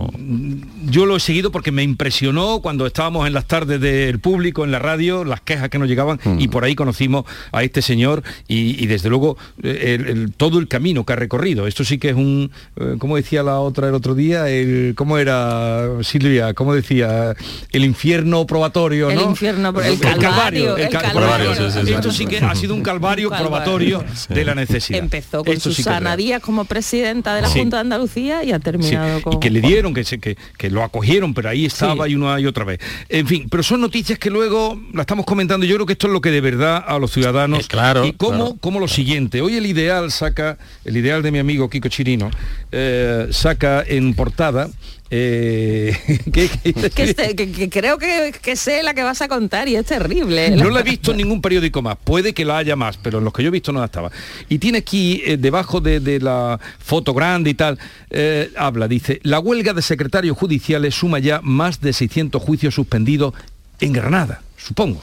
[0.87, 4.71] yo lo he seguido porque me impresionó cuando estábamos en las tardes del público, en
[4.71, 6.51] la radio, las quejas que nos llegaban y mm.
[6.51, 11.17] por ahí conocimos a este señor y, desde luego eh, todo el camino que ha
[11.17, 11.67] recorrido.
[11.67, 12.51] Esto sí que es un,
[12.99, 16.55] como decía la otra el otro día, el, ¿cómo era Silvia?
[16.55, 17.35] ¿Cómo decía?
[17.71, 19.21] El infierno probatorio, ¿no?
[19.21, 20.77] El infierno, el, calvario.
[20.77, 21.53] El calvario.
[21.53, 26.41] Esto sí que ha sido un calvario, probatorio de la necesidad empezó con Susana Díaz
[26.43, 29.35] como presidenta de la Junta de Andalucía y ha terminado con...
[29.35, 32.47] Y que le dieron, que, que, que lo acogieron, pero ahí estaba y una y
[32.47, 32.81] otra vez.
[33.09, 35.67] En fin, pero son noticias que luego la estamos comentando.
[35.67, 37.61] Yo creo que esto es lo que de verdad a los ciudadanos...
[37.61, 38.05] Eh, claro.
[38.05, 39.41] Y como, como lo siguiente.
[39.41, 42.31] Hoy el ideal saca, el ideal de mi amigo Kiko Chirino,
[42.73, 44.69] eh, saca en portada
[45.11, 45.97] Eh,
[46.33, 50.51] que, creo que, sé la que vas a contar y es terrible.
[50.51, 53.25] No la he visto en ningún periódico más, puede que la haya más, pero en
[53.25, 54.11] los que yo he visto no la estaba.
[54.49, 57.79] Y tiene aquí, eh, debajo de, la foto grande y tal,
[58.11, 63.35] eh, habla, dice, la huelga de secretarios judiciales suma ya más de 600 juicios suspendidos
[63.81, 65.03] en Granada, supongo.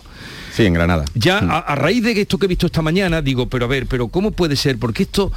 [0.54, 1.06] Sí, en Granada.
[1.16, 1.50] Ya mm.
[1.52, 4.32] a, raíz de esto que he visto esta mañana, digo, pero a ver, pero ¿cómo
[4.32, 4.78] puede ser?
[4.78, 5.32] Porque esto,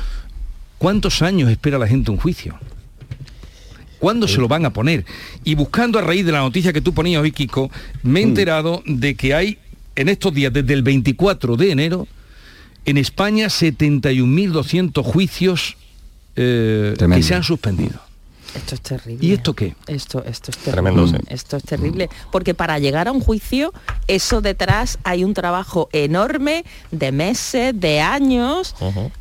[0.78, 2.58] ¿cuántos años espera la gente un juicio?
[3.98, 5.04] ¿Cuándo se lo van a poner?
[5.44, 7.70] Y buscando a raíz de la noticia que tú ponías hoy, Kiko,
[8.02, 8.28] me he mm.
[8.28, 9.58] enterado de que hay
[9.96, 12.06] en estos días, desde el 24 de enero,
[12.84, 15.76] en España 71.200 juicios
[16.36, 18.00] eh, que se han suspendido.
[18.54, 19.26] Esto es terrible.
[19.26, 19.74] ¿Y esto qué?
[19.86, 21.20] Esto, esto es terrible.
[21.28, 22.08] Esto es terrible.
[22.32, 23.74] Porque para llegar a un juicio,
[24.06, 28.74] eso detrás hay un trabajo enorme de meses, de años,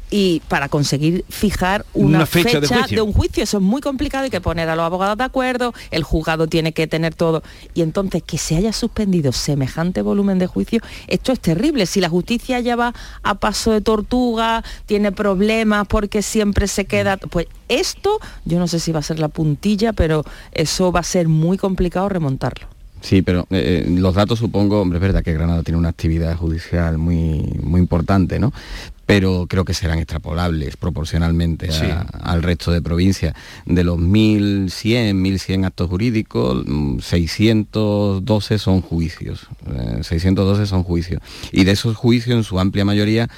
[0.09, 3.43] y para conseguir fijar una, fecha, de, un juicio.
[3.43, 6.71] Eso es muy complicado, hay que poner a los abogados de acuerdo, el juzgado tiene
[6.71, 7.43] que tener todo.
[7.73, 11.85] Y entonces que se haya suspendido semejante volumen de juicio, esto es terrible.
[11.85, 12.93] Si la justicia ya va
[13.23, 18.79] a paso de tortuga, tiene problemas porque siempre se queda, pues esto, yo no sé
[18.79, 22.67] si va a ser la puntilla, pero eso va a ser muy complicado remontarlo.
[23.01, 26.35] Sí, pero eh, eh, los datos supongo, hombre, es verdad que Granada tiene una actividad
[26.35, 28.51] judicial muy, muy importante, ¿no?
[29.07, 31.69] Pero creo que serán extrapolables proporcionalmente
[32.21, 33.33] al resto de provincias.
[33.65, 36.65] De los 1.100, 1.100 actos jurídicos,
[37.01, 39.47] 612 mm, son juicios.
[40.01, 41.21] 612 eh, son juicios.
[41.53, 43.29] Y de esos juicios, en su amplia mayoría,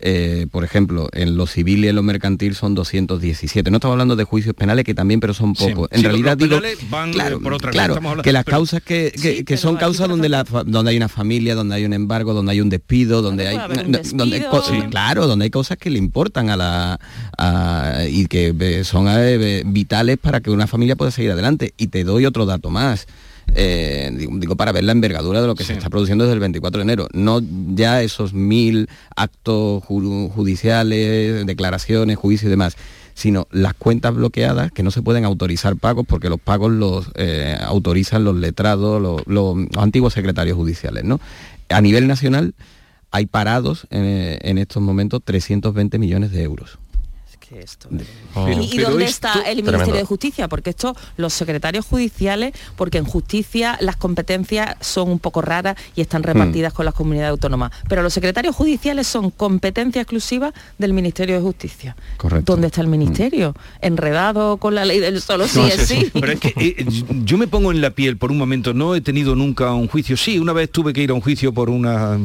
[0.00, 3.70] eh, por ejemplo, en lo civil y en lo mercantil son 217.
[3.70, 5.88] No estamos hablando de juicios penales que también, pero son pocos.
[5.90, 9.12] en realidad digo, van eh, por otra claro que las causas que,
[9.56, 12.68] son causas donde la, donde hay una familia, donde hay un embargo, donde hay un
[12.68, 13.58] despido, donde hay
[14.14, 14.46] donde
[14.90, 20.40] claro, donde hay cosas que le importan a la y que son eh, vitales para
[20.40, 21.74] que una familia pueda seguir adelante.
[21.76, 23.06] Y te doy otro dato más.
[23.54, 26.78] Eh, digo, para ver la envergadura de lo que se está produciendo desde el 24
[26.78, 27.40] de enero, no
[27.74, 32.76] ya esos mil actos judiciales, declaraciones, juicios y demás,
[33.14, 37.56] sino las cuentas bloqueadas que no se pueden autorizar pagos porque los pagos los eh,
[37.60, 41.04] autorizan los letrados, los, antiguos secretarios judiciales.
[41.04, 41.20] ¿no?
[41.68, 42.54] A nivel nacional
[43.10, 46.78] hay parados en estos momentos 320 millones de euros.
[48.34, 48.48] Oh.
[48.48, 50.48] ¿Y, dónde está el Ministerio de Justicia?
[50.48, 56.00] Porque esto, los secretarios judiciales, porque en justicia las competencias son un poco raras y
[56.00, 56.76] están repartidas hmm.
[56.76, 57.72] con las comunidades autónomas.
[57.88, 61.96] Pero los secretarios judiciales son competencia exclusiva del Ministerio de Justicia.
[62.16, 62.52] Correcto.
[62.52, 63.50] ¿Dónde está el ministerio?
[63.50, 63.86] Hmm.
[63.86, 66.10] Enredado con la ley del solo sí es sí.
[66.12, 66.86] Pero es que eh,
[67.24, 70.16] yo me pongo en la piel por un momento, no he tenido nunca un juicio.
[70.16, 72.18] Sí, una vez tuve que ir a un juicio por una.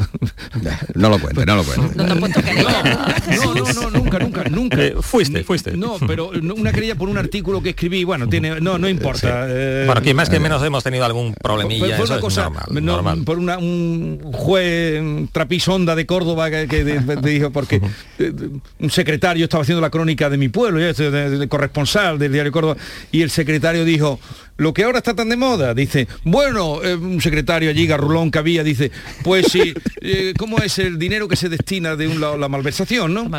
[0.95, 1.91] no lo cuento, no lo cuento.
[1.95, 4.77] No, no, no, no, nunca, nunca, nunca.
[5.13, 5.77] Eh, fuiste, fuiste.
[5.77, 9.45] No, pero una querella por un artículo que escribí, bueno, tiene, no, no importa.
[9.47, 11.97] Eh, bueno, aquí más que menos hemos tenido algún problemilla.
[11.97, 16.83] Fue, una cosa, normal, por una, un juez trapisonda de Córdoba que,
[17.21, 17.81] dijo, porque
[18.19, 18.33] eh,
[18.79, 22.77] un secretario estaba haciendo la crónica de mi pueblo, el corresponsal del diario Córdoba,
[23.11, 24.19] y el secretario dijo,
[24.57, 28.37] lo que ahora está tan de moda, dice, bueno, eh, un secretario allí, Garrulón que
[28.39, 28.91] había, dice,
[29.23, 33.13] pues sí, eh, ¿cómo es el dinero que se destina de un lado la malversación,
[33.13, 33.29] no?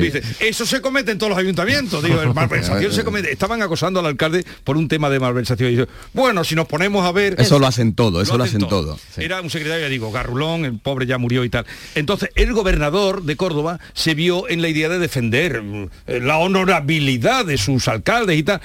[0.00, 3.30] Dice, eso se comete en todos los ayuntamientos, digo, malversación se comete.
[3.30, 5.68] Estaban acosando al alcalde por un tema de malversación.
[5.68, 7.36] Y dice, bueno, si nos ponemos a ver.
[7.38, 8.98] Eso lo hacen todo, eso lo hacen, todo.
[9.16, 11.64] Era un secretario, digo, Garrulón, el pobre ya murió y tal.
[11.94, 15.62] Entonces, el gobernador de Córdoba se vio en la idea de defender
[16.08, 18.60] eh, la honorabilidad de sus alcaldes y tal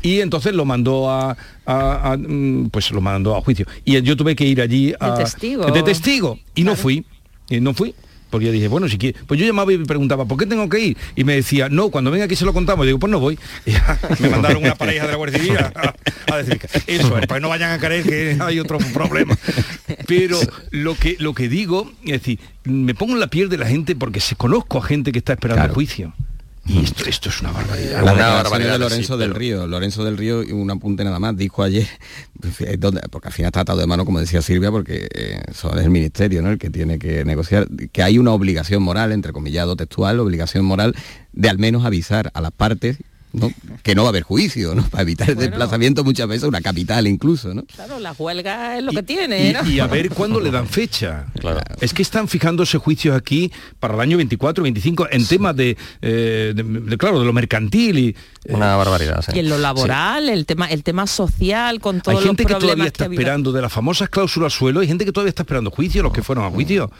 [0.00, 1.36] y entonces lo mandó a,
[2.16, 5.66] mm, pues lo mandó a juicio y yo tuve que ir allí a, de testigo,
[5.66, 7.04] de testigo y no fui
[7.50, 7.94] y no fui
[8.30, 10.68] porque yo dije, bueno, si quiere, pues yo llamaba y me preguntaba, ¿por qué tengo
[10.68, 10.96] que ir?
[11.16, 12.84] Y me decía, no, cuando venga aquí se lo contamos.
[12.84, 13.38] Y digo, pues no voy.
[13.66, 17.48] Y me mandaron una pareja de la Guardia Civil a, decir, eso es, pues no
[17.48, 19.36] vayan a creer que hay otro problema.
[20.06, 20.38] Pero
[20.70, 23.96] lo que, lo que digo, es decir, me pongo en la piel de la gente
[23.96, 26.12] porque se conozco a gente que está esperando el juicio.
[26.68, 28.04] Y esto, es una barbaridad.
[28.04, 29.66] La barbaridad de Lorenzo del Río.
[29.66, 31.86] Lorenzo del Río, un apunte nada más, dijo ayer,
[33.10, 36.42] porque al final está atado de mano, como decía Silvia, porque eh, es el ministerio
[36.42, 36.50] ¿no?
[36.50, 40.94] el que tiene que negociar, que hay una obligación moral, entre comillado textual, obligación moral
[41.32, 42.98] de al menos avisar a las partes
[43.82, 44.82] que no va a haber juicio, ¿no?
[44.88, 47.64] Para evitar el desplazamiento muchas veces a una capital incluso, ¿no?
[47.64, 51.26] Claro, la huelga es lo que tiene, y, a ver cuándo le dan fecha.
[51.38, 51.60] Claro.
[51.80, 56.54] Es que están fijándose juicios aquí para el año 24, 25, en temas de, eh,
[56.98, 58.08] claro, de lo mercantil y...
[58.44, 62.24] Eh, una barbaridad, Y en lo laboral, el tema el tema social, con todo Hay
[62.24, 65.42] gente que todavía está esperando de las famosas cláusulas suelo, hay gente que todavía está
[65.42, 66.90] esperando juicio, los que fueron a juicio.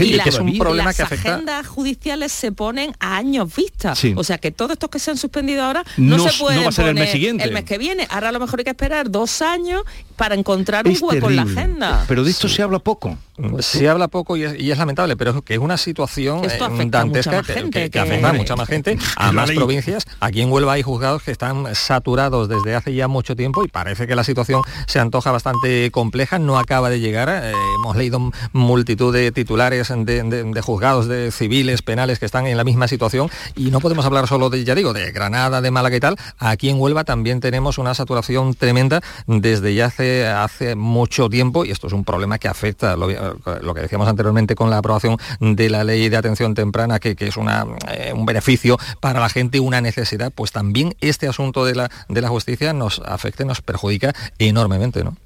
[0.00, 1.28] Y, es un problema que afecta.
[1.28, 3.94] Las agendas judiciales se ponen a años vista.
[4.16, 6.94] O sea que todos estos que se han suspendido ahora no, se pueden poner el
[6.94, 7.44] mes siguiente.
[7.44, 8.06] El mes que viene.
[8.10, 9.82] Ahora a lo mejor hay que esperar dos años
[10.16, 12.04] para encontrar un hueco en la agenda.
[12.08, 13.18] Pero de esto se habla poco.
[13.50, 16.86] Pues se habla poco y es, lamentable, pero es que es una situación Esto eh,
[16.86, 20.04] dantesca que, afecta a mucha más gente, a más provincias.
[20.20, 24.06] Aquí en Huelva hay juzgados que están saturados desde hace ya mucho tiempo y parece
[24.06, 27.30] que la situación se antoja bastante compleja, no acaba de llegar.
[27.30, 32.64] Eh, hemos leído multitud de titulares de, juzgados de civiles, penales que están en la
[32.64, 36.00] misma situación y no podemos hablar solo de, ya digo, de Granada, de Málaga y
[36.00, 36.16] tal.
[36.38, 41.70] Aquí en Huelva también tenemos una saturación tremenda desde ya hace, hace mucho tiempo y
[41.70, 45.70] esto es un problema que afecta, lo, lo que decíamos anteriormente con la aprobación de
[45.70, 49.80] la ley de atención temprana, que, es una, eh, un beneficio para la gente, una
[49.80, 55.04] necesidad, pues también este asunto de la, de la justicia nos afecta, nos perjudica enormemente.
[55.04, 55.16] ¿no?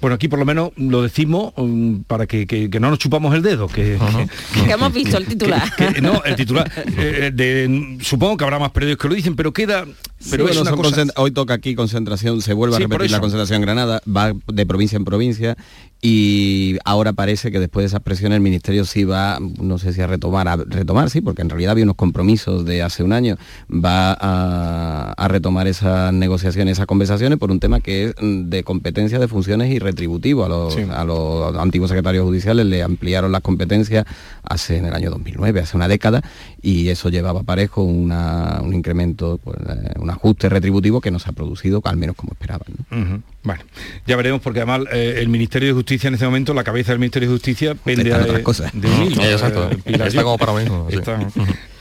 [0.00, 3.68] Bueno, aquí por lo menos lo decimos um, para que, no nos chupamos el dedo,
[3.68, 3.98] que,
[4.68, 5.62] hemos visto el titular.
[6.02, 6.70] no, el titular.
[6.96, 9.84] Eh, supongo que habrá más periódicos que lo dicen, pero queda...
[10.30, 10.46] Pero
[11.16, 14.96] Hoy toca aquí concentración, se vuelve a repetir la concentración en Granada, va de provincia
[14.96, 15.56] en provincia
[16.00, 20.02] y ahora parece que después de esas presiones el Ministerio sí va, no sé si
[20.02, 23.38] a retomar, a retomar, sí, porque en realidad había unos compromisos de hace un año,
[23.70, 29.26] va a, retomar esas negociaciones, esas conversaciones por un tema que es de competencia de
[29.28, 30.44] funciones y retributivo.
[30.44, 34.04] A los, a los antiguos secretarios judiciales le ampliaron las competencias
[34.42, 36.22] hace en el año 2009, hace una década,
[36.60, 38.12] y eso llevaba parejo un
[38.74, 42.66] incremento, pues, eh, un ajuste retributivo que no se ha producido, al menos como esperaban.
[43.42, 43.62] Bueno,
[44.06, 46.98] ya veremos porque además eh, el Ministerio de Justicia en este momento, la cabeza del
[46.98, 48.70] Ministerio de Justicia pende de, otras cosas.
[48.72, 49.22] de un hilo.
[49.22, 49.70] Exacto.
[49.70, 50.64] Eh, está como para mí.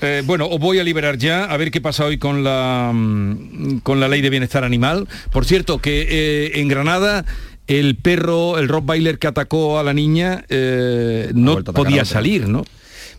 [0.02, 3.80] Eh, bueno, os voy a liberar ya, a ver qué pasa hoy con la, mm,
[3.80, 5.08] con la ley de bienestar animal.
[5.32, 7.26] Por cierto, que en Granada
[7.68, 10.46] el perro, el Rottweiler que atacó a la niña,
[11.34, 12.66] no podía salir, ¿no?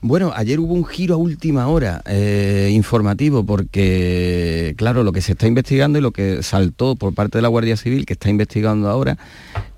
[0.06, 5.32] Bueno, ayer hubo un giro a última hora eh, informativo porque, claro, lo que se
[5.32, 8.90] está investigando y lo que saltó por parte de la Guardia Civil, que está investigando
[8.90, 9.16] ahora,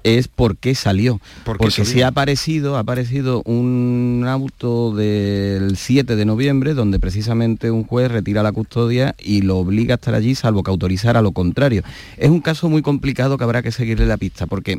[0.02, 1.20] es por qué salió.
[1.44, 7.84] porque si ha aparecido, ha aparecido un auto del 7 de noviembre donde precisamente un
[7.84, 11.84] juez retira la custodia y lo obliga a estar allí salvo que autorizara lo contrario.
[12.16, 14.78] Es un caso muy complicado que habrá que seguirle la pista porque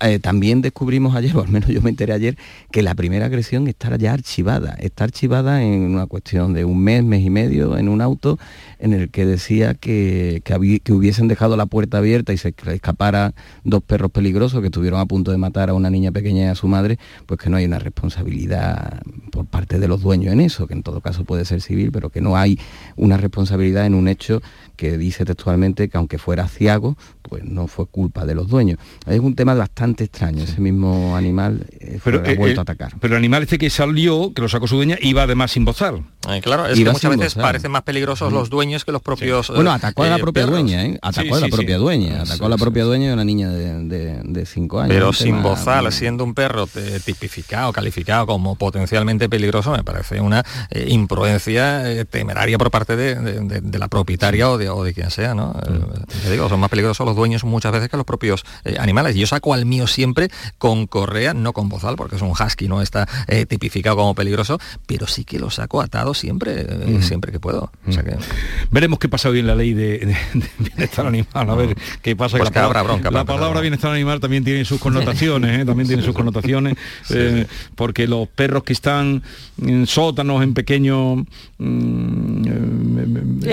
[0.00, 2.36] eh, también descubrimos ayer, o al menos yo me enteré ayer,
[2.70, 4.76] que la primera agresión está ya archivada.
[4.78, 8.38] Está archivada en una cuestión de un mes, mes y medio, en un auto
[8.78, 13.82] en el que decía que, que, hubiesen dejado la puerta abierta y se escapara dos
[13.82, 16.68] perros peligrosos que estuvieron a punto de matar a una niña pequeña y a su
[16.68, 20.74] madre, pues que no hay una responsabilidad por parte de los dueños en eso, que
[20.74, 22.58] en todo caso puede ser civil, pero que no hay
[22.96, 24.42] una responsabilidad en un hecho
[24.76, 28.78] que dice textualmente que aunque fuera ciago, pues no fue culpa de los dueños.
[29.06, 32.92] Es un tema bastante extraño, ese mismo animal eh, pero, ha vuelto a atacar.
[33.00, 36.00] Pero el animal este que salió, que lo sacó su dueña, iba además sin bozar.
[36.42, 39.48] claro, es que muchas veces parecen más peligrosos los dueños que los propios...
[39.48, 40.98] Bueno, atacó a la eh, propia dueña, ¿eh?
[41.02, 44.80] Atacó a la propia dueña, atacó a la propia dueña de una niña de 5
[44.80, 44.94] años.
[44.94, 46.68] Pero sin bozar, siendo un perro
[47.04, 50.44] tipificado, calificado como potencialmente peligroso, me parece una
[50.86, 55.48] imprudencia temeraria por parte de, la propietaria o de, o de quien sea, ¿no?
[55.52, 56.30] Mm.
[56.30, 59.16] digo, son más peligrosos los dueños muchas veces que los propios eh, animales.
[59.16, 62.82] Yo saco al mío siempre con correa, no con bozal, porque es un husky, no
[62.82, 67.02] está eh, tipificado como peligroso, pero sí que lo saco atado siempre, eh, mm.
[67.02, 67.70] siempre que puedo.
[67.86, 67.92] Mm.
[68.70, 70.16] Veremos qué pasa hoy en la ley de,
[70.58, 72.38] bienestar animal, a ver qué pasa.
[72.38, 76.02] Pues que la, palabra, bronca, la palabra bienestar animal también tiene sus connotaciones, también tiene
[76.02, 76.76] sus connotaciones,
[77.74, 79.22] porque los perros que están
[79.60, 81.24] en sótanos, en pequeños...
[81.58, 82.42] en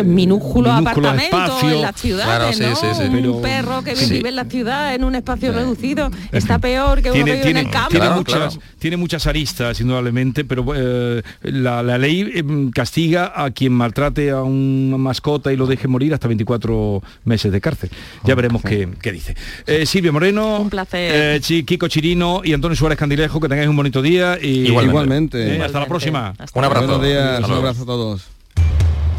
[0.06, 3.34] minúsculos, apartamentos en las ciudades, ¿no?
[3.34, 5.99] un perro que vive en la ciudad en un espacio reducido
[6.32, 7.90] está peor que uno que vive en el campo.
[7.90, 14.32] Tiene, muchas, tiene muchas aristas, indudablemente, pero eh, la, ley em, castiga a quien maltrate
[14.32, 17.90] a una mascota y lo deje morir hasta 24 meses de cárcel.
[18.24, 19.36] Ya veremos qué, dice.
[19.66, 21.40] Eh, Silvia Moreno, un placer.
[21.42, 24.38] Eh, Kiko Chirino y Antonio Suárez Candilejo, que tengáis un bonito día.
[24.42, 25.62] Y, Igualmente.
[25.62, 26.34] Hasta la próxima.
[26.54, 27.00] un abrazo.
[27.00, 28.28] un abrazo a todos.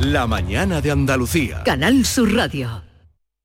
[0.01, 1.63] La mañana de Andalucía.
[1.65, 2.90] Canal Sur Radio.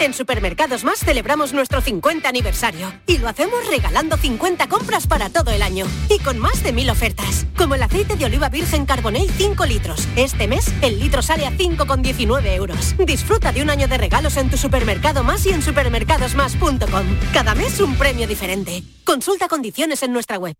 [0.00, 5.50] En Supermercados Más celebramos nuestro 50 aniversario y lo hacemos regalando 50 compras para todo
[5.50, 9.28] el año y con más de mil ofertas, como el aceite de oliva virgen Carbonell
[9.28, 10.06] 5 litros.
[10.14, 12.94] Este mes el litro sale a 5,19 euros.
[12.98, 17.06] Disfruta de un año de regalos en tu supermercado más y en supermercadosmás.com.
[17.32, 18.84] Cada mes un premio diferente.
[19.04, 20.54] Consulta condiciones en nuestra web.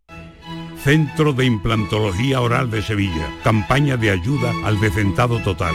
[0.83, 3.29] Centro de Implantología Oral de Sevilla.
[3.45, 5.75] Campaña de ayuda al decentado total.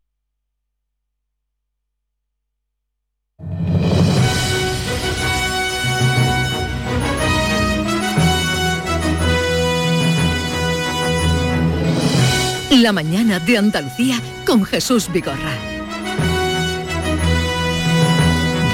[12.81, 15.55] La mañana de Andalucía con Jesús Vigorra.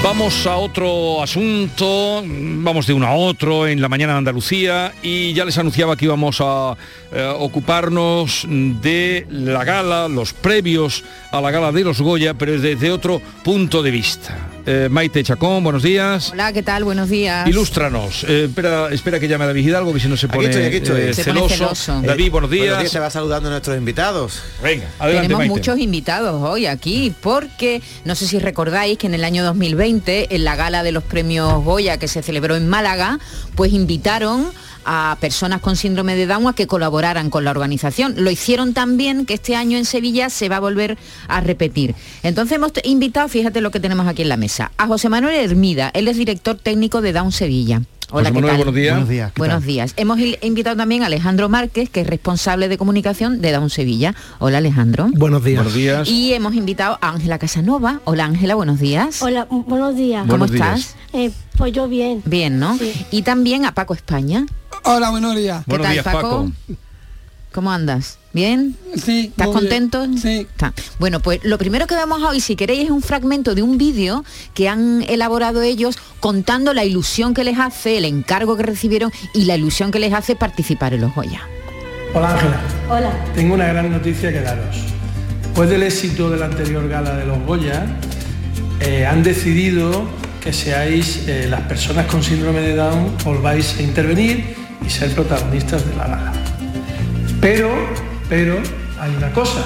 [0.02, 5.34] Vamos a otro asunto, vamos de uno a otro en la mañana de Andalucía y
[5.34, 6.74] ya les anunciaba que íbamos a
[7.12, 12.90] eh, ocuparnos de la gala, los previos a la gala de los Goya, pero desde
[12.90, 14.57] otro punto de vista.
[14.70, 16.30] Eh, Maite Chacón, buenos días.
[16.30, 16.84] Hola, ¿qué tal?
[16.84, 17.48] Buenos días.
[17.48, 18.22] Ilústranos.
[18.28, 20.52] Eh, espera, espera que llame a David Hidalgo, que si no se pone,
[21.14, 22.02] celoso.
[22.02, 22.66] David, buenos días.
[22.66, 22.92] Buenos días.
[22.92, 24.42] Se va saludando a nuestros invitados.
[24.62, 29.24] Venga, adelante, Tenemos muchos invitados hoy aquí, porque no sé si recordáis que en el
[29.24, 33.20] año 2020, en la gala de los premios Goya que se celebró en Málaga,
[33.54, 34.52] pues invitaron
[34.90, 38.14] a personas con síndrome de Down a que colaboraran con la organización.
[38.16, 40.96] Lo hicieron también que este año en Sevilla se va a volver
[41.28, 41.94] a repetir.
[42.22, 45.90] Entonces hemos invitado, fíjate lo que tenemos aquí en la mesa, a José Manuel Hermida,
[45.92, 47.82] él es director técnico de Down Sevilla.
[48.10, 48.56] Hola, ¿qué tal?
[48.56, 48.94] Buenos días.
[48.94, 49.32] Buenos días.
[49.36, 49.92] Buenos días.
[49.96, 54.14] Hemos invitado también a Alejandro Márquez, que es responsable de comunicación de Down Sevilla.
[54.38, 55.08] Hola, Alejandro.
[55.12, 55.58] Buenos días.
[55.58, 56.08] Buenos días.
[56.08, 58.00] Y hemos invitado a Ángela Casanova.
[58.04, 59.20] Hola, Ángela, buenos días.
[59.20, 60.26] Hola, buenos días.
[60.26, 60.96] ¿Cómo estás?
[61.12, 62.22] Eh, pues yo bien.
[62.24, 62.78] Bien, ¿no?
[63.10, 64.46] Y también a Paco España.
[64.84, 65.64] Hola, buenos días.
[65.68, 66.50] ¿Qué tal, Paco?
[67.52, 68.18] ¿Cómo andas?
[68.32, 68.76] ¿Bien?
[69.02, 69.26] Sí.
[69.30, 70.06] ¿Estás contento?
[70.20, 70.46] Sí.
[70.98, 74.24] Bueno, pues lo primero que vemos hoy, si queréis, es un fragmento de un vídeo
[74.54, 79.46] que han elaborado ellos contando la ilusión que les hace, el encargo que recibieron y
[79.46, 81.40] la ilusión que les hace participar en los Goya.
[82.14, 82.60] Hola Ángela.
[82.90, 83.24] Hola.
[83.34, 84.76] Tengo una gran noticia que daros.
[85.42, 87.86] Después del éxito de la anterior gala de los Goya,
[88.80, 90.06] eh, han decidido
[90.40, 94.54] que seáis eh, las personas con síndrome de Down, volváis a intervenir
[94.86, 96.32] y ser protagonistas de la gala.
[97.40, 97.70] Pero,
[98.28, 98.58] pero,
[99.00, 99.60] hay una cosa.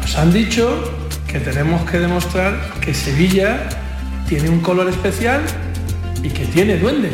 [0.00, 0.92] Nos han dicho
[1.26, 3.68] que tenemos que demostrar que Sevilla
[4.28, 5.42] tiene un color especial
[6.22, 7.10] y que tiene duende.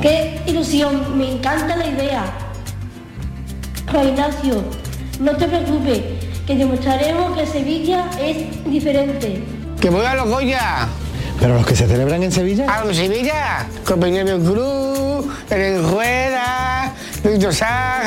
[0.00, 1.16] ¡Qué ilusión!
[1.18, 2.24] Me encanta la idea.
[3.90, 4.64] Juan Ignacio,
[5.20, 6.00] no te preocupes,
[6.46, 9.42] que demostraremos que Sevilla es diferente.
[9.80, 10.88] ¡Que voy a los Goya!
[11.38, 12.66] ¿Pero los que se celebran en Sevilla?
[12.68, 13.66] ¡A los Sevilla!
[13.84, 16.92] Con Peña Cruz, en Rueda,
[17.24, 18.01] Víctor Sá,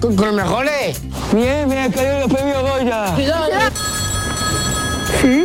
[0.00, 1.02] con, con los mejores.
[1.32, 3.16] Bien, me han caído los premios Goya.
[5.20, 5.44] ¿Sí?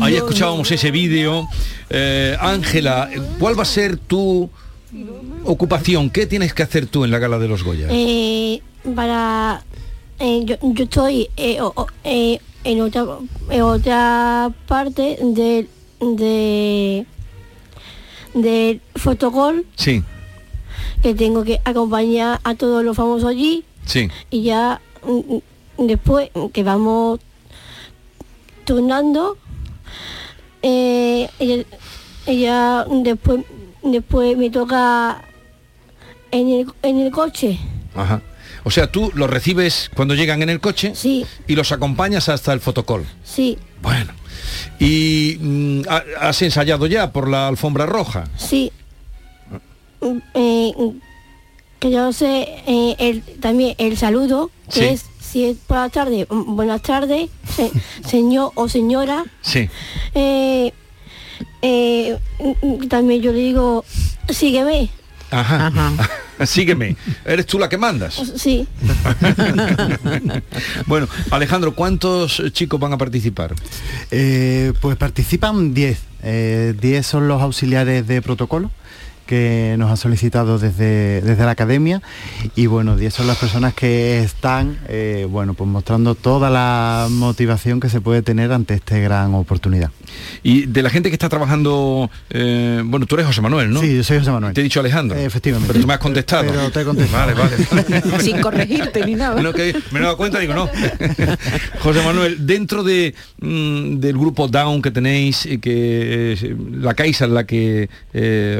[0.00, 1.48] Ahí escuchábamos ese vídeo.
[1.90, 4.48] Eh, Ángela, ¿cuál va a ser tu
[5.44, 6.10] ocupación?
[6.10, 7.88] ¿Qué tienes que hacer tú en la gala de los Goya?
[7.90, 8.62] Eh,
[8.94, 9.62] para...
[10.18, 11.58] Eh, yo, yo, estoy eh,
[12.04, 13.04] eh, en, otra,
[13.50, 15.68] en otra parte del...
[16.00, 17.06] De,
[18.34, 19.64] del fotocall.
[19.76, 20.02] Sí.
[21.04, 23.62] Que tengo que acompañar a todos los famosos allí.
[23.84, 24.08] Sí.
[24.30, 25.34] Y ya mm,
[25.82, 27.20] mm, después que vamos
[28.64, 29.36] turnando,
[30.62, 31.28] eh,
[32.26, 33.44] ella, después,
[33.82, 35.20] después me toca
[36.30, 37.58] en el, en el coche.
[37.94, 38.22] Ajá.
[38.62, 41.26] O sea, tú los recibes cuando llegan en el coche sí.
[41.46, 43.04] y los acompañas hasta el fotocall.
[43.22, 43.58] Sí.
[43.82, 44.14] Bueno.
[44.78, 45.82] ¿Y mm,
[46.18, 48.24] has ensayado ya por la alfombra roja?
[48.38, 48.72] Sí.
[50.04, 50.72] Mm, eh,
[51.80, 56.26] que yo sé eh, el, también el saludo, que es si es por la tarde,
[56.30, 57.30] mm, buenas tardes,
[58.06, 59.24] señor o señora.
[59.40, 59.68] Sí.
[60.14, 60.72] Eh,
[62.88, 63.84] también yo le digo,
[64.28, 64.90] sígueme.
[65.30, 65.72] Ajá.
[66.46, 66.96] Sígueme.
[67.24, 68.14] ¿Eres tú la que mandas?
[68.36, 68.66] Sí.
[70.86, 73.54] bueno, Alejandro, ¿cuántos chicos van a participar?
[74.10, 75.98] Eh, pues participan 10.
[76.22, 78.70] 10 eh, son los auxiliares de protocolo
[79.24, 82.02] que nos han solicitado desde, desde la academia
[82.54, 87.80] y bueno, 10 son las personas que están eh, bueno, pues mostrando toda la motivación
[87.80, 89.90] que se puede tener ante esta gran oportunidad.
[90.42, 93.80] Y de la gente que está trabajando, eh, bueno, tú eres José Manuel, ¿no?
[93.80, 94.54] Sí, yo soy José Manuel.
[94.54, 95.18] Te he dicho Alejandro.
[95.18, 95.72] efectivamente.
[95.72, 96.44] Pero tú me has contestado.
[96.50, 97.34] Pero te he contestado.
[97.34, 98.18] Vale, vale.
[98.20, 99.40] Sin corregirte ni nada.
[99.42, 100.68] No, que me he dado cuenta, digo, no.
[101.80, 107.30] José Manuel, dentro de, mm, del grupo Down que tenéis, y que la Caixa es
[107.30, 107.88] la que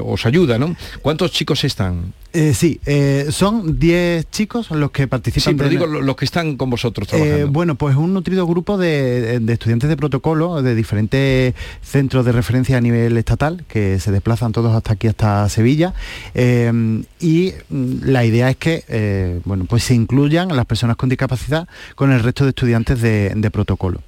[0.05, 0.77] os ayuda, ¿no?
[1.03, 2.13] ¿Cuántos chicos están?
[2.35, 5.53] Eh, sí, eh, son 10 chicos los que participan.
[5.53, 7.53] Sí, pero digo los que están con vosotros eh, trabajando.
[7.53, 12.81] bueno, pues un nutrido grupo de, estudiantes de protocolo de diferentes centros de referencia a
[12.81, 15.95] nivel estatal que se desplazan todos hasta aquí, hasta Sevilla.
[16.35, 22.11] y mm, la idea es que, bueno, pues se incluyan las personas con discapacidad con
[22.11, 24.01] el resto de estudiantes de protocolo.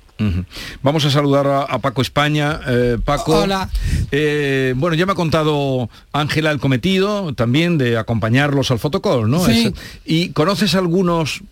[0.82, 2.60] Vamos a saludar a, Paco España.
[2.66, 3.36] Eh, Paco.
[3.36, 3.68] Hola.
[4.10, 9.44] Eh, bueno, ya me ha contado Ángela el cometido también de acompañarlos al fotocall, ¿no?
[9.44, 9.74] Sí.
[10.04, 11.42] ¿Y conoces algunos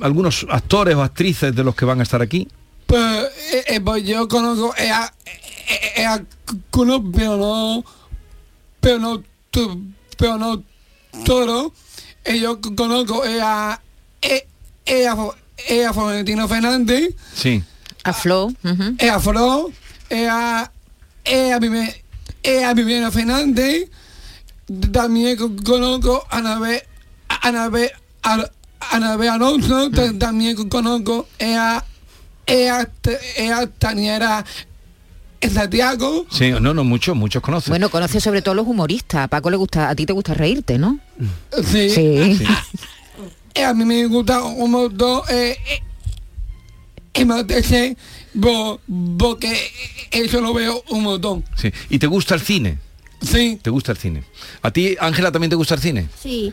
[0.00, 2.46] algunos actores o actrices de los que van a estar aquí?
[2.86, 3.26] Pues,
[3.66, 5.12] eh, pues yo conozco a,
[7.12, 7.84] pero no
[8.80, 9.22] pero no
[10.16, 10.62] pero no
[11.24, 11.72] todo.
[12.40, 13.80] Yo conozco a, a,
[15.88, 17.14] a Florentino Fernández.
[17.34, 17.62] Sí
[18.04, 18.52] a Flo.
[18.98, 19.70] Es a Flo,
[20.08, 20.70] es a,
[21.24, 23.90] es a, Viviana Fernández,
[24.92, 26.82] también conozco a Anabel,
[27.28, 27.90] Anabel,
[28.90, 31.84] Anabel Alonso, también conozco a,
[32.46, 34.44] a, Taniera
[35.52, 36.26] Santiago.
[36.30, 37.70] Sí, no, no, muchos, muchos conocen.
[37.70, 39.24] Bueno, conoce sobre todo los humoristas.
[39.24, 40.98] A Paco le gusta, a ti te gusta reírte, ¿no?
[41.64, 41.90] Sí.
[41.90, 42.38] Sí.
[43.64, 45.22] A mí me gusta un montón.
[45.30, 45.56] Eh,
[47.22, 47.96] apetece
[49.18, 49.56] porque
[50.10, 51.44] eso lo veo un montón.
[51.56, 51.72] Sí.
[51.90, 52.78] ¿Y te gusta el cine?
[53.20, 53.58] Sí.
[53.60, 54.24] ¿Te gusta el cine?
[54.62, 56.08] ¿A ti, Ángela, también te gusta el cine?
[56.20, 56.52] Sí.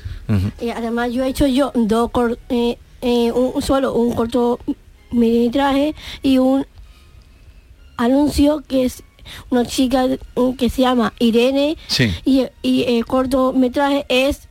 [0.59, 2.09] y además yo he hecho yo dos
[2.49, 4.59] eh, eh, un, solo un corto
[5.51, 6.65] traje y un
[7.97, 9.03] anuncio que es
[9.49, 10.07] una chica
[10.57, 12.11] que se llama Irene sí.
[12.25, 14.47] y, y el cortometraje es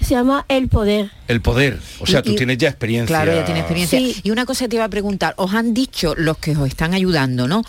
[0.00, 1.10] se llama El Poder.
[1.26, 3.14] El Poder, o sea, tú tienes ya experiencia.
[3.14, 4.20] Claro, ya tienes experiencia.
[4.22, 7.48] Y una cosa te iba a preguntar, os han dicho los que os están ayudando,
[7.48, 7.62] ¿no?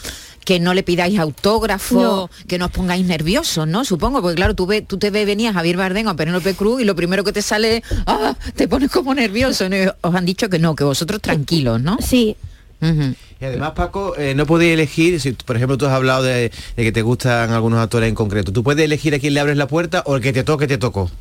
[0.49, 3.85] que no le pidáis autógrafo, que no os pongáis nerviosos, ¿no?
[3.85, 6.85] Supongo, porque claro, tú, ve, tú te ves, venías Javier Bardem a Penélope Cruz y
[6.85, 9.65] lo primero que te sale, ah, te pones como nervioso.
[10.01, 11.99] Os han dicho que no, que vosotros tranquilos, ¿no?
[12.01, 12.35] Sí.
[12.81, 16.83] Y además, Paco, eh, no podéis elegir, si por ejemplo tú has hablado de, de,
[16.83, 19.67] que te gustan algunos actores en concreto, ¿tú puedes elegir a quién le abres la
[19.67, 21.11] puerta o el que te toque, te tocó?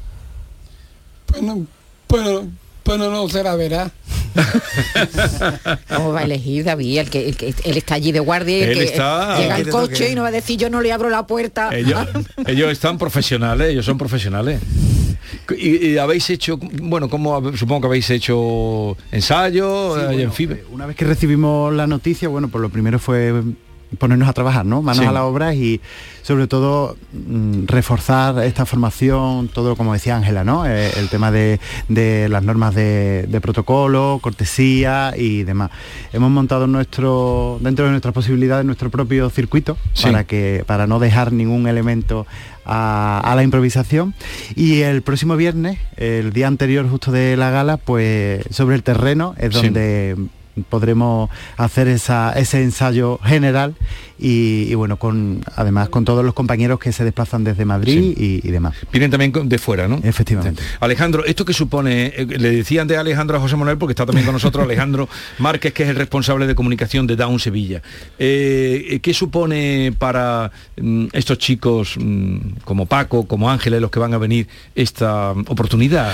[1.30, 1.66] Bueno,
[2.06, 2.46] pero,
[2.82, 3.90] pero no será verá.
[5.94, 6.98] ¿Cómo va a elegir David?
[6.98, 10.22] El que, él está allí de guardia y el que llega al coche y no
[10.22, 11.70] va a decir yo no le abro la puerta.
[11.72, 12.06] Ellos,
[12.70, 14.60] están profesionales, ellos son profesionales.
[15.56, 20.60] Y, habéis hecho, bueno, como supongo que habéis hecho ensayo en fin.
[20.70, 23.32] Una vez que recibimos la noticia, bueno, pues lo primero fue
[23.96, 24.82] ponernos a trabajar, ¿no?
[24.82, 25.80] Manos a la obra y
[26.22, 30.66] sobre todo mm, reforzar esta formación, todo como decía Ángela, ¿no?
[30.66, 31.58] Eh, el tema de,
[32.28, 35.70] las normas de, protocolo, cortesía y demás.
[36.12, 41.32] Hemos montado nuestro, dentro de nuestras posibilidades, nuestro propio circuito para que, para no dejar
[41.32, 42.26] ningún elemento
[42.66, 44.14] a, la improvisación
[44.54, 49.34] y el próximo viernes, el día anterior justo de la gala, pues sobre el terreno
[49.38, 50.16] es donde
[50.68, 53.74] podremos hacer ese ensayo general
[54.18, 58.74] y, bueno, con además con todos los compañeros que se desplazan desde Madrid y, demás.
[58.90, 60.00] Vienen también de fuera, ¿no?
[60.02, 60.62] Efectivamente.
[60.80, 62.06] Alejandro, ¿esto que supone?
[62.16, 65.08] Eh, le decía antes a Alejandro a José Manuel, porque está también con nosotros Alejandro
[65.38, 67.82] Márquez, que es el responsable de comunicación de Down Sevilla.
[68.18, 70.50] Eh, ¿Qué supone para
[70.80, 76.12] mm, estos chicos mm, como Paco, como Ángeles, los que van a venir, esta oportunidad?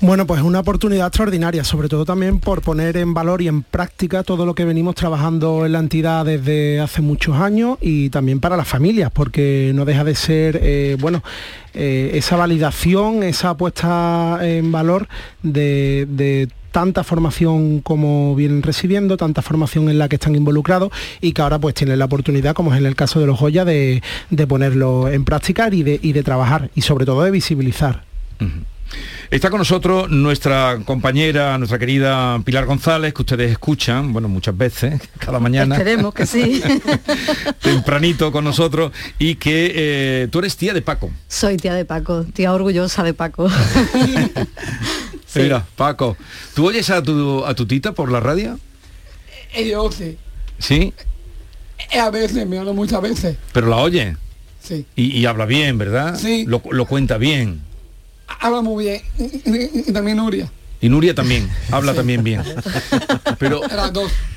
[0.00, 3.81] Bueno, pues una oportunidad extraordinaria, sobre todo también por poner en valor y en práctica
[4.24, 8.56] todo lo que venimos trabajando en la entidad desde hace muchos años y también para
[8.56, 11.22] las familias, porque no deja de ser, eh, bueno,
[11.74, 15.08] eh, esa validación, esa puesta en valor
[15.42, 21.42] de, tanta formación como vienen recibiendo, tanta formación en la que están involucrados y que
[21.42, 24.02] ahora pues tienen la oportunidad, como es en el caso de los Joya, de,
[24.48, 28.04] ponerlo en práctica y de trabajar y sobre todo de visibilizar.
[29.32, 35.00] Está con nosotros nuestra compañera, nuestra querida Pilar González, que ustedes escuchan, bueno, muchas veces,
[35.18, 35.76] cada mañana.
[35.76, 36.62] Esperemos que sí.
[37.62, 41.10] tempranito con nosotros y que eh, tú eres tía de Paco.
[41.28, 43.50] Soy tía de Paco, tía orgullosa de Paco.
[45.34, 46.16] Mira, Paco,
[46.54, 48.58] ¿tú oyes a tu, a tu tita por la radio?
[49.66, 50.18] Yo sí.
[50.58, 50.92] ¿Sí?
[51.98, 53.38] A veces, me hablo muchas veces.
[53.54, 54.16] ¿Pero la oye?
[54.62, 54.84] Sí.
[54.94, 56.18] Y, habla bien, ¿verdad?
[56.18, 56.44] Sí.
[56.46, 57.71] Lo, lo cuenta bien
[58.26, 59.02] habla muy bien.
[59.18, 60.50] Y, también Nuria.
[60.80, 62.42] Y Nuria también, habla también bien.
[63.38, 63.60] Pero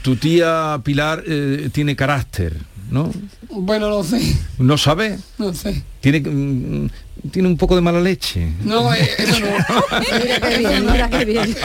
[0.02, 2.56] tu tía Pilar eh, tiene carácter,
[2.92, 3.12] ¿no?
[3.50, 4.22] Bueno, no sé.
[4.60, 5.18] ¿No sabe?
[5.38, 5.82] No sé.
[6.02, 6.90] Tiene, mm,
[7.32, 8.52] tiene un poco de mala leche.
[8.64, 9.48] No, eh, eso no.
[10.22, 11.56] mira qué bien, mira qué bien.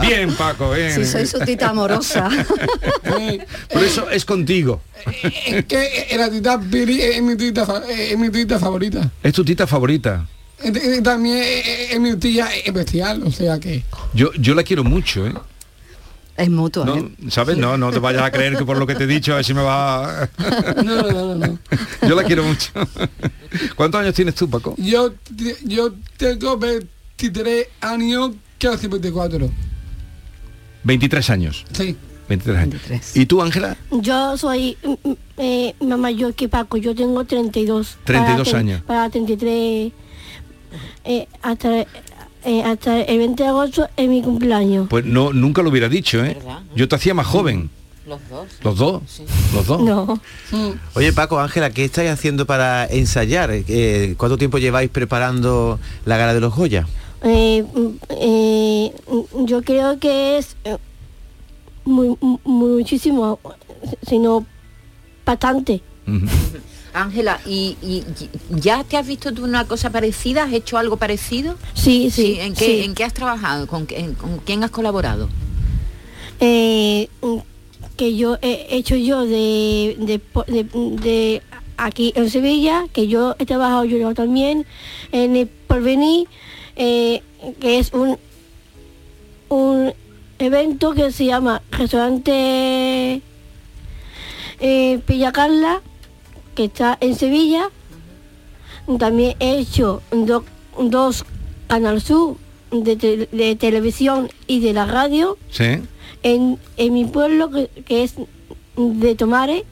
[0.00, 0.92] Bien, Paco, bien.
[0.92, 2.28] Si soy su tita amorosa.
[3.72, 4.82] Por eso es contigo.
[5.46, 9.10] Es que la tita Piri es mi tita, es mi tita favorita.
[9.22, 10.26] Es tu tita favorita
[11.02, 11.42] también
[11.90, 13.84] es mi tía especial, o sea que...
[14.14, 15.32] Yo, yo la quiero mucho, ¿eh?
[16.36, 17.10] Es mutuo, no, ¿eh?
[17.28, 17.58] ¿Sabes?
[17.58, 19.44] No, no te vayas a creer que por lo que te he dicho, a ver
[19.44, 20.28] si me va...
[20.84, 21.58] no, no, no,
[22.08, 22.72] Yo la quiero mucho.
[23.76, 24.74] ¿Cuántos años tienes tú, Paco?
[24.78, 25.12] Yo,
[25.64, 29.50] yo tengo 23 años, que hace 24.
[30.84, 31.64] 23 años.
[31.72, 31.96] Sí.
[32.28, 32.80] 23 años.
[33.14, 33.76] ¿Y tú, Ángela?
[33.90, 34.78] Yo soy
[35.36, 37.98] eh, más mayor que Paco, yo tengo 32.
[38.04, 38.82] 32 años.
[38.82, 39.92] Para 33
[41.04, 44.88] eh, hasta, eh, hasta el 20 de agosto es mi cumpleaños.
[44.88, 46.36] Pues no, nunca lo hubiera dicho, ¿eh?
[46.74, 47.70] Yo te hacía más joven.
[48.06, 48.48] Los dos.
[48.64, 49.02] ¿Los dos?
[49.54, 49.80] ¿Los dos?
[49.80, 50.20] No.
[50.94, 53.50] Oye, Paco, Ángela, ¿qué estáis haciendo para ensayar?
[53.52, 56.86] Eh, ¿Cuánto tiempo lleváis preparando la gala de los Goya?
[59.46, 60.56] yo creo que es
[61.84, 63.38] muy, muchísimo,
[64.06, 64.44] sino
[65.24, 65.80] bastante.
[66.94, 67.76] Ángela, ¿y,
[68.50, 70.44] ya te has visto tú una cosa parecida?
[70.44, 71.56] ¿Has hecho algo parecido?
[71.74, 72.38] Sí, sí.
[72.40, 73.66] ¿En, qué, ¿En qué has trabajado?
[73.66, 75.28] ¿Con, quién has colaborado?
[76.40, 77.08] Eh,
[77.96, 80.20] que yo he hecho yo de,
[81.02, 81.42] de,
[81.76, 84.66] aquí en Sevilla, que yo he trabajado yo también
[85.12, 86.28] en el Porvenir,
[86.76, 87.22] eh,
[87.60, 88.18] que es un,
[89.48, 89.94] un
[90.38, 93.22] evento que se llama Restaurante
[94.60, 95.80] eh, Pilla Carla
[96.54, 97.70] que está en Sevilla.
[98.98, 101.24] También he hecho dos
[101.68, 102.36] Canal Sur
[102.70, 105.38] de, televisión y de la radio.
[106.22, 108.14] En, mi pueblo, que, es
[108.76, 109.64] de Tomare.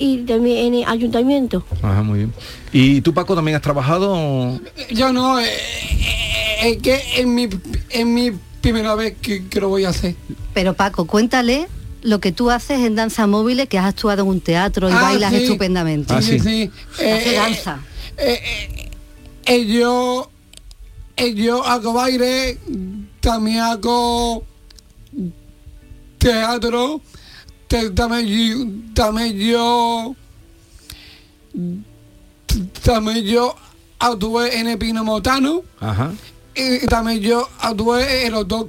[0.00, 1.64] Y también en el ayuntamiento.
[1.82, 2.32] Ajá, muy bien.
[2.72, 4.60] ¿Y tú, Paco, también has trabajado?
[4.90, 7.48] Yo no, eh, eh, es que en mi,
[7.90, 10.14] en mi primera vez que, que lo voy a hacer.
[10.54, 11.66] Pero Paco, cuéntale
[12.02, 15.02] lo que tú haces en danza móvil, que has actuado en un teatro y ah,
[15.02, 16.14] bailas estupendamente.
[16.14, 16.70] Ah, sí, sí.
[17.00, 17.80] Eh, danza.
[18.16, 18.90] Eh,
[19.46, 20.30] eh, yo,
[21.34, 22.58] yo hago baile,
[23.20, 24.44] también hago
[26.18, 27.00] teatro,
[27.94, 30.16] también, también yo
[32.82, 33.54] también yo
[33.98, 36.12] actué en el Pino Motano Ajá.
[36.54, 38.66] y también yo actué en los dos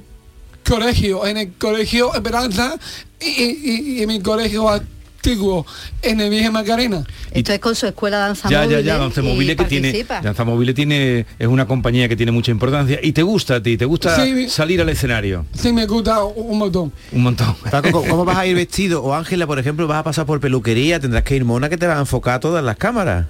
[0.66, 2.76] colegios, en el colegio Esperanza
[3.20, 5.66] y, en mi colegio antiguo
[6.02, 7.04] en el Virgen Macarena.
[7.30, 8.76] Esto es con su escuela Danza ya, Móvil.
[8.76, 12.50] Ya, ya, Danza Móvil que tiene Danza Móvil tiene es una compañía que tiene mucha
[12.50, 14.16] importancia y te gusta a ti, te gusta
[14.48, 15.44] salir al escenario.
[15.54, 16.92] Sí, me gusta un montón.
[17.12, 17.54] Un montón.
[17.92, 19.02] ¿cómo vas a ir vestido?
[19.02, 21.86] O Ángela, por ejemplo, vas a pasar por peluquería, tendrás que ir mona que te
[21.86, 23.26] va a enfocar todas las cámaras.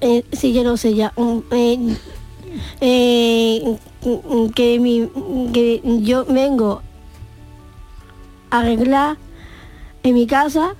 [0.00, 1.12] Eh, sí, yo no sé ya.
[1.52, 1.96] Eh,
[2.80, 3.78] eh,
[4.54, 5.08] que, mi,
[5.52, 6.82] que yo vengo
[8.50, 9.16] a arreglar
[10.02, 10.74] en mi casa,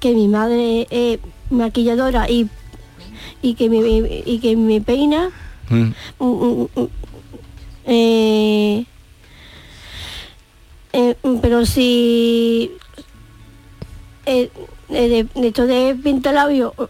[0.00, 1.18] que mi madre es
[1.50, 2.48] maquilladora y,
[3.42, 5.30] y, que, me, y que me peina.
[5.68, 5.90] Mm.
[7.84, 8.84] Eh,
[10.92, 12.70] eh, pero si
[14.26, 14.50] eh,
[14.88, 16.88] de, de, esto de pintalabio o,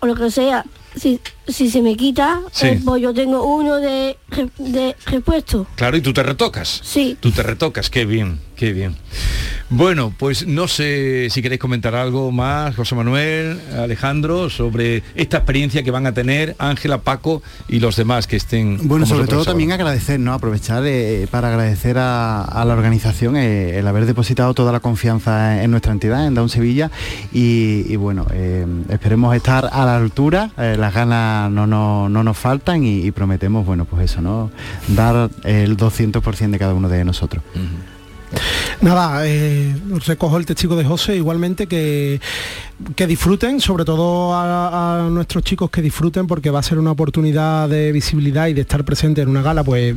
[0.00, 0.64] o lo que sea
[0.94, 2.40] si, si se me quita,
[2.84, 4.16] pues yo tengo uno de,
[4.58, 5.66] de repuesto.
[5.74, 6.80] Claro, y tú te retocas.
[6.82, 7.16] Sí.
[7.20, 8.96] Tú te retocas, qué bien, qué bien.
[9.74, 15.82] Bueno, pues no sé si queréis comentar algo más, José Manuel, Alejandro, sobre esta experiencia
[15.82, 18.86] que van a tener Ángela, Paco y los demás que estén.
[18.86, 20.34] Bueno, sobre todo también agradecer, ¿no?
[20.34, 25.70] Aprovechar eh, para agradecer a, la organización eh, el haber depositado toda la confianza en
[25.70, 26.90] nuestra entidad, en Down Sevilla,
[27.32, 33.10] y, bueno, eh, esperemos estar a la altura, las ganas no, no, nos faltan y,
[33.10, 34.50] prometemos, bueno, pues eso, ¿no?
[34.88, 37.42] Dar el 200% de cada uno de nosotros.
[38.80, 39.74] Nada, eh,
[40.06, 42.20] recojo el testigo de José igualmente que,
[42.96, 47.68] que disfruten, sobre todo a, nuestros chicos que disfruten porque va a ser una oportunidad
[47.68, 49.94] de visibilidad y de estar presente en una gala pues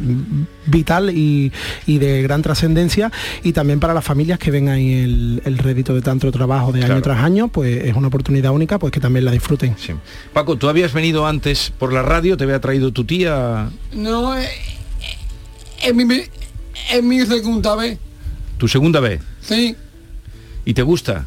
[0.67, 1.51] vital y,
[1.87, 3.11] de gran trascendencia
[3.43, 7.01] y también para las familias que ven ahí el, rédito de tanto trabajo de año
[7.01, 9.75] tras año, pues es una oportunidad única pues que también la disfruten.
[10.33, 13.69] Paco, tú habías venido antes por la radio, te había traído tu tía.
[13.93, 14.47] No, eh,
[15.81, 16.05] eh, mi,
[16.91, 17.97] es mi segunda vez.
[18.57, 19.21] ¿Tu segunda vez?
[19.41, 19.75] Sí.
[20.65, 21.25] ¿Y te gusta?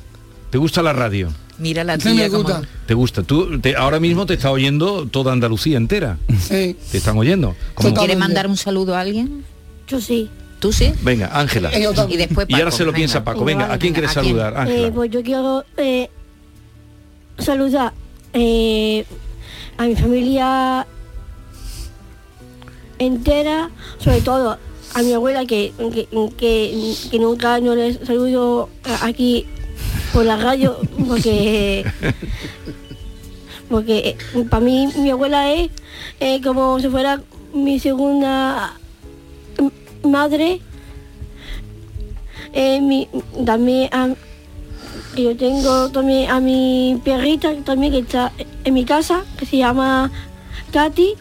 [0.51, 1.33] ¿Te gusta la radio?
[1.59, 2.63] Mira la tía gusta.
[2.87, 3.23] ¿Te gusta?
[3.23, 6.19] Tú ahora mismo te está oyendo toda Andalucía entera.
[6.41, 6.77] Sí.
[6.91, 7.55] ¿Te están oyendo?
[7.77, 9.45] ¿Quieres mandar un saludo a alguien?
[9.87, 10.31] Yo sí.
[10.61, 10.93] ¿Tú sí?
[11.03, 11.71] Venga, Ángela.
[12.09, 13.45] Y después Y ahora se lo piensa Paco.
[13.45, 14.89] Venga, ¿a quién quieres saludar, Ángela?
[14.89, 16.11] Eh, pues yo quiero eh,
[17.39, 17.93] saludar
[18.33, 19.05] eh,
[19.77, 20.87] a mi familia
[22.99, 24.59] entera, sobre todo
[24.95, 25.73] a mi abuela que,
[26.37, 28.69] que, nunca no les saludo
[29.03, 29.47] aquí
[30.13, 30.77] por la radio
[31.07, 31.85] porque
[33.69, 35.71] porque eh, para mí mi abuela es
[36.43, 37.21] como si fuera
[37.53, 38.75] mi segunda
[40.03, 40.61] madre.
[42.53, 43.07] Eh,
[43.45, 43.91] también
[45.17, 48.33] yo tengo también a mi perrita también que está
[48.65, 50.11] en mi casa que se llama
[50.73, 51.15] Katy.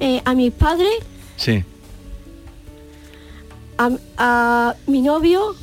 [0.00, 0.98] Eh, a mis padres.
[1.36, 1.64] Sí
[3.78, 5.54] a, mi novio.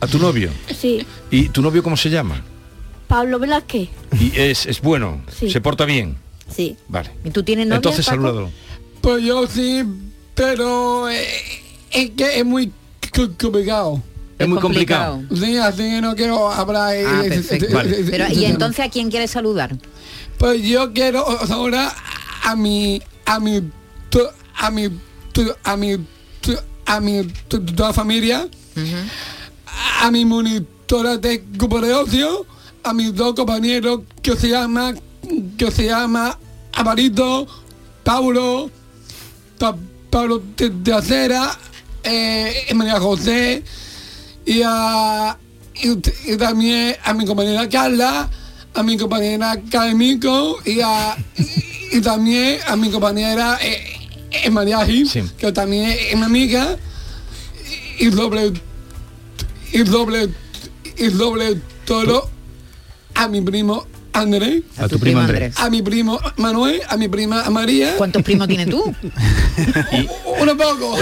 [0.00, 0.50] ¿A tu novio?
[0.76, 1.06] Sí.
[1.30, 2.42] ¿Y tu novio cómo se llama?
[3.08, 3.88] Pablo Velázquez.
[4.18, 5.22] ¿Y es, es bueno?
[5.30, 6.16] ¿Se porta bien?
[6.54, 6.76] Sí.
[6.88, 7.10] Vale.
[7.24, 8.50] ¿Y tú tienes novia, Entonces salúdalo.
[9.00, 9.84] Pues yo sí,
[10.34, 11.26] pero eh,
[11.92, 12.72] es que es muy
[13.38, 14.02] complicado.
[14.38, 15.22] Es, muy complicado.
[15.34, 16.94] Sí, así que no quiero hablar.
[17.06, 17.22] Ah,
[18.10, 19.76] pero, ¿y entonces a quién quieres saludar?
[20.38, 21.94] Pues yo quiero ahora
[22.42, 23.70] a mi a mi a mi
[24.54, 24.90] a mi
[25.64, 25.96] a mi
[27.48, 28.48] toda familia,
[30.00, 32.46] a mi monitora de grupo de ocio,
[32.82, 34.94] a mis dos compañeros que se llama
[35.58, 36.38] que se llama
[36.72, 37.46] Amarito,
[38.04, 38.70] Paulo,
[40.10, 41.58] Pablo de, Acera,
[42.04, 43.64] eh, María José
[44.44, 45.36] y, a,
[45.74, 48.30] y, también a mi compañera Carla,
[48.74, 51.16] a mi compañera Carmico y, a,
[51.92, 53.95] y, también a mi compañera eh,
[54.44, 55.08] es María Gil,
[55.38, 56.76] que también es mi amiga,
[57.98, 58.52] y doble,
[59.72, 60.28] y doble,
[60.96, 62.30] y doble todo
[63.14, 64.62] a mi primo Andrés.
[64.78, 65.54] A, tu, primo Andrés.
[65.58, 67.96] A mi primo Manuel, a mi prima María.
[67.96, 68.94] ¿Cuántos primos tienes tú?
[69.92, 70.08] y,
[70.40, 70.96] Uno poco.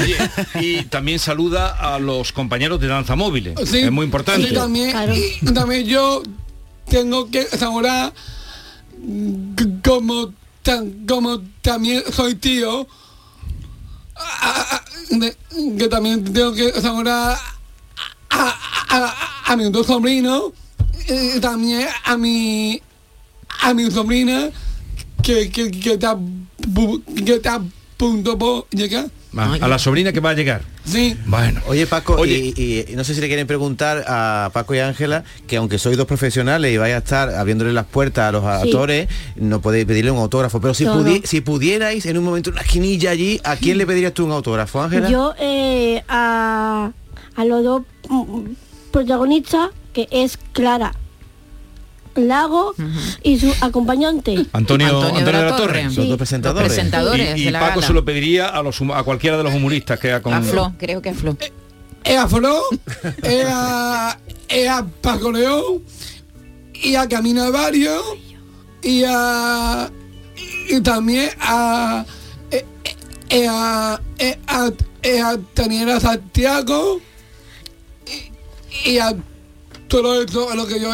[0.60, 3.54] y también saluda a los compañeros de danza móviles.
[3.72, 4.48] es muy importante.
[4.48, 4.96] Sí, también,
[5.40, 6.22] y también yo
[6.88, 8.12] tengo que saludar
[9.84, 10.32] como,
[11.06, 12.86] como también soy tío
[15.78, 17.36] que también tengo que saludar
[18.30, 20.52] a, mi dos sobrinos
[21.08, 22.80] y también a mi
[23.62, 24.50] a mi sobrina
[25.22, 26.16] que, que, que está
[27.24, 27.62] que está a
[27.96, 29.06] punto por llegar
[29.36, 30.73] a la sobrina que va a llegar.
[30.84, 31.16] Sí.
[31.26, 31.60] Bueno.
[31.66, 35.78] Oye, Paco, Y, no sé si le quieren preguntar a Paco y Ángela que aunque
[35.78, 39.86] sois dos profesionales y vais a estar abriéndole las puertas a los actores, no podéis
[39.86, 40.60] pedirle un autógrafo.
[40.60, 40.86] Pero si,
[41.24, 44.82] si pudierais en un momento una esquinilla allí, ¿a quién le pedirías tú un autógrafo,
[44.82, 45.08] Ángela?
[45.08, 46.90] Yo eh, a,
[47.36, 47.82] a los dos
[48.90, 50.94] protagonista, que es Clara
[52.16, 52.74] Lago
[53.22, 54.46] y su acompañante.
[54.52, 55.84] Antonio, Antonio, de la, Torre.
[55.84, 56.72] Los dos presentadores.
[56.72, 60.22] presentadores y, Paco se lo pediría a, los, a cualquiera de los humoristas que ha
[60.22, 60.32] con...
[60.32, 61.36] A Flo, creo que a Flo.
[62.04, 62.62] Es a Flo,
[63.22, 65.82] es a, es a Paco León
[66.74, 68.00] y a Camino de Barrio
[68.82, 69.90] y a
[70.68, 72.04] y también a
[72.50, 72.64] eh,
[73.30, 77.00] eh, a, eh, a, a, Daniela Santiago
[78.84, 79.14] y, y, a
[79.88, 80.92] todo esto lo que yo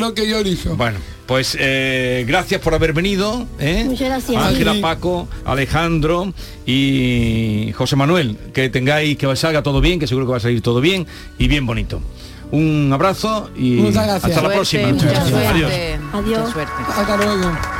[0.00, 0.76] lo que yo hizo.
[0.76, 3.46] Bueno, pues eh, gracias por haber venido.
[3.58, 3.84] ¿eh?
[3.84, 4.42] Muchas gracias.
[4.42, 6.32] Ángela, Paco, Alejandro
[6.66, 8.36] y José Manuel.
[8.52, 11.06] Que tengáis, que salga todo bien, que seguro que va a salir todo bien
[11.38, 12.00] y bien bonito.
[12.50, 14.88] Un abrazo y hasta la próxima.
[14.88, 15.70] Adiós.
[16.12, 16.50] Adiós.
[16.96, 17.79] Hasta luego.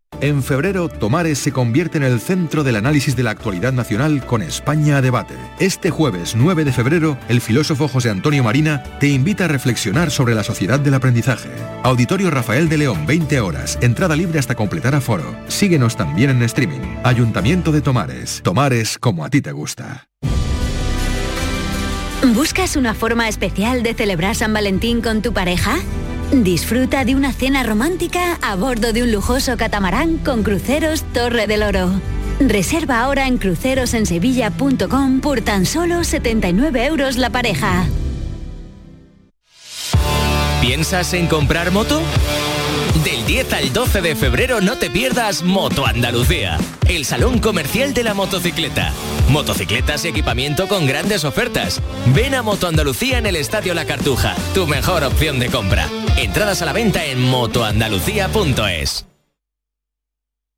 [0.19, 4.43] En febrero, Tomares se convierte en el centro del análisis de la actualidad nacional con
[4.43, 5.33] España a debate.
[5.59, 10.35] Este jueves 9 de febrero, el filósofo José Antonio Marina te invita a reflexionar sobre
[10.35, 11.49] la sociedad del aprendizaje.
[11.81, 15.35] Auditorio Rafael de León, 20 horas, entrada libre hasta completar aforo.
[15.47, 16.81] Síguenos también en streaming.
[17.03, 18.41] Ayuntamiento de Tomares.
[18.43, 20.07] Tomares como a ti te gusta.
[22.35, 25.79] ¿Buscas una forma especial de celebrar San Valentín con tu pareja?
[26.31, 31.61] Disfruta de una cena romántica a bordo de un lujoso catamarán con cruceros Torre del
[31.61, 31.91] Oro.
[32.39, 37.85] Reserva ahora en crucerosensevilla.com por tan solo 79 euros la pareja.
[40.61, 42.01] ¿Piensas en comprar moto?
[43.11, 46.57] Del 10 al 12 de febrero no te pierdas Moto Andalucía,
[46.87, 48.93] el salón comercial de la motocicleta.
[49.27, 51.81] Motocicletas y equipamiento con grandes ofertas.
[52.15, 55.89] Ven a Moto Andalucía en el Estadio La Cartuja, tu mejor opción de compra.
[56.15, 59.10] Entradas a la venta en motoandalucía.es.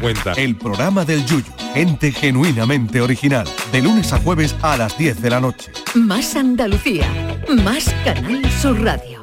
[0.00, 0.32] cuenta.
[0.32, 5.30] El programa del Yuyu, ente genuinamente original, de lunes a jueves a las 10 de
[5.30, 5.70] la noche.
[5.94, 7.06] Más Andalucía,
[7.62, 9.20] más Canal Sur Radio.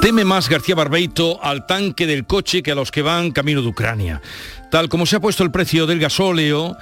[0.00, 3.68] Teme más García Barbeito al tanque del coche que a los que van camino de
[3.68, 4.22] Ucrania.
[4.70, 6.78] Tal como se ha puesto el precio del gasóleo,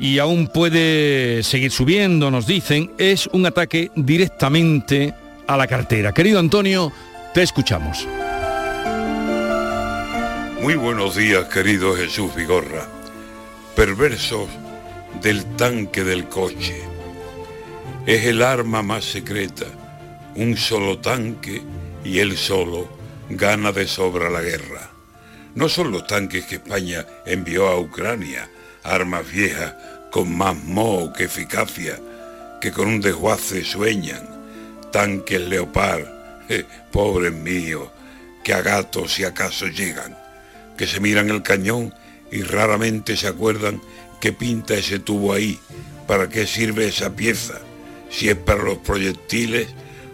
[0.00, 5.12] y aún puede seguir subiendo, nos dicen, es un ataque directamente
[5.46, 6.12] a la cartera.
[6.12, 6.90] Querido Antonio,
[7.34, 8.08] te escuchamos.
[10.62, 12.86] Muy buenos días, querido Jesús Vigorra.
[13.76, 14.48] Perversos
[15.20, 16.80] del tanque del coche.
[18.06, 19.66] Es el arma más secreta.
[20.34, 21.60] Un solo tanque
[22.04, 22.88] y él solo
[23.28, 24.90] gana de sobra la guerra.
[25.54, 28.48] No son los tanques que España envió a Ucrania,
[28.82, 29.74] armas viejas
[30.10, 31.98] con más moho que eficacia,
[32.60, 34.28] que con un desguace sueñan,
[34.92, 36.04] tanques leopard,
[36.90, 37.88] pobres míos,
[38.42, 40.16] que a gatos si acaso llegan,
[40.76, 41.94] que se miran el cañón
[42.30, 43.80] y raramente se acuerdan
[44.20, 45.58] qué pinta ese tubo ahí,
[46.06, 47.60] para qué sirve esa pieza,
[48.10, 49.68] si es para los proyectiles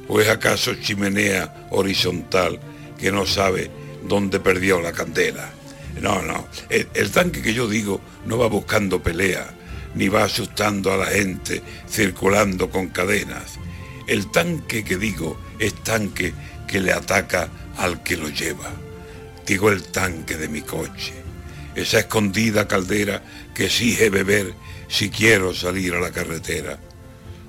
[0.09, 2.61] o es acaso chimenea horizontal
[2.99, 3.71] que no sabe
[4.05, 5.51] dónde perdió la candela.
[6.01, 9.56] No, no, el tanque que yo digo no va buscando pelea,
[9.97, 13.59] ni va asustando a la gente circulando con cadenas.
[14.07, 16.33] El tanque que digo es tanque
[16.69, 18.71] que le ataca al que lo lleva.
[19.47, 21.13] Digo el tanque de mi coche,
[21.75, 23.23] esa escondida caldera
[23.55, 24.55] que exige beber
[24.89, 26.79] si quiero salir a la carretera.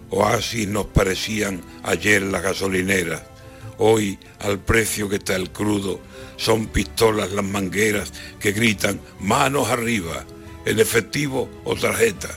[0.09, 3.23] Oasis nos parecían ayer las gasolineras,
[3.77, 5.99] hoy al precio que está el crudo,
[6.37, 10.23] son pistolas las mangueras que gritan manos arriba
[10.67, 12.29] en efectivo o tarjeta.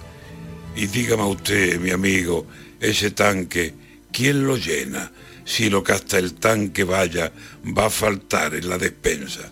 [0.76, 2.46] Y dígame usted, mi amigo,
[2.80, 3.74] ese tanque
[4.12, 5.12] ¿Quién lo llena
[5.44, 7.32] si lo que hasta el tanque vaya
[7.76, 9.50] va a faltar en la despensa?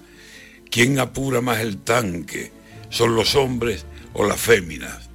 [0.70, 2.50] ¿Quién apura más el tanque?
[2.90, 5.08] ¿Son los hombres o las féminas?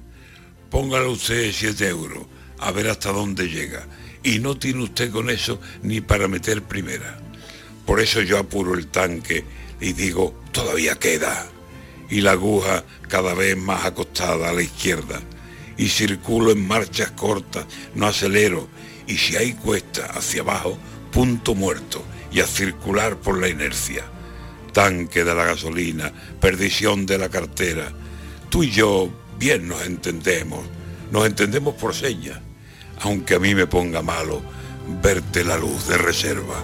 [0.70, 2.24] Póngale usted 7 euros,
[2.58, 3.86] a ver hasta dónde llega.
[4.22, 7.20] Y no tiene usted con eso ni para meter primera.
[7.84, 9.44] Por eso yo apuro el tanque
[9.80, 11.46] y digo, todavía queda.
[12.10, 15.20] Y la aguja cada vez más acostada a la izquierda.
[15.76, 18.68] Y circulo en marchas cortas, no acelero.
[19.06, 20.78] Y si hay cuesta hacia abajo,
[21.10, 24.04] punto muerto y a circular por la inercia.
[24.72, 27.92] Tanque de la gasolina, perdición de la cartera.
[28.50, 30.66] Tú y yo bien nos entendemos,
[31.10, 32.40] nos entendemos por señas,
[33.00, 34.42] aunque a mí me ponga malo
[35.02, 36.62] verte la luz de reserva.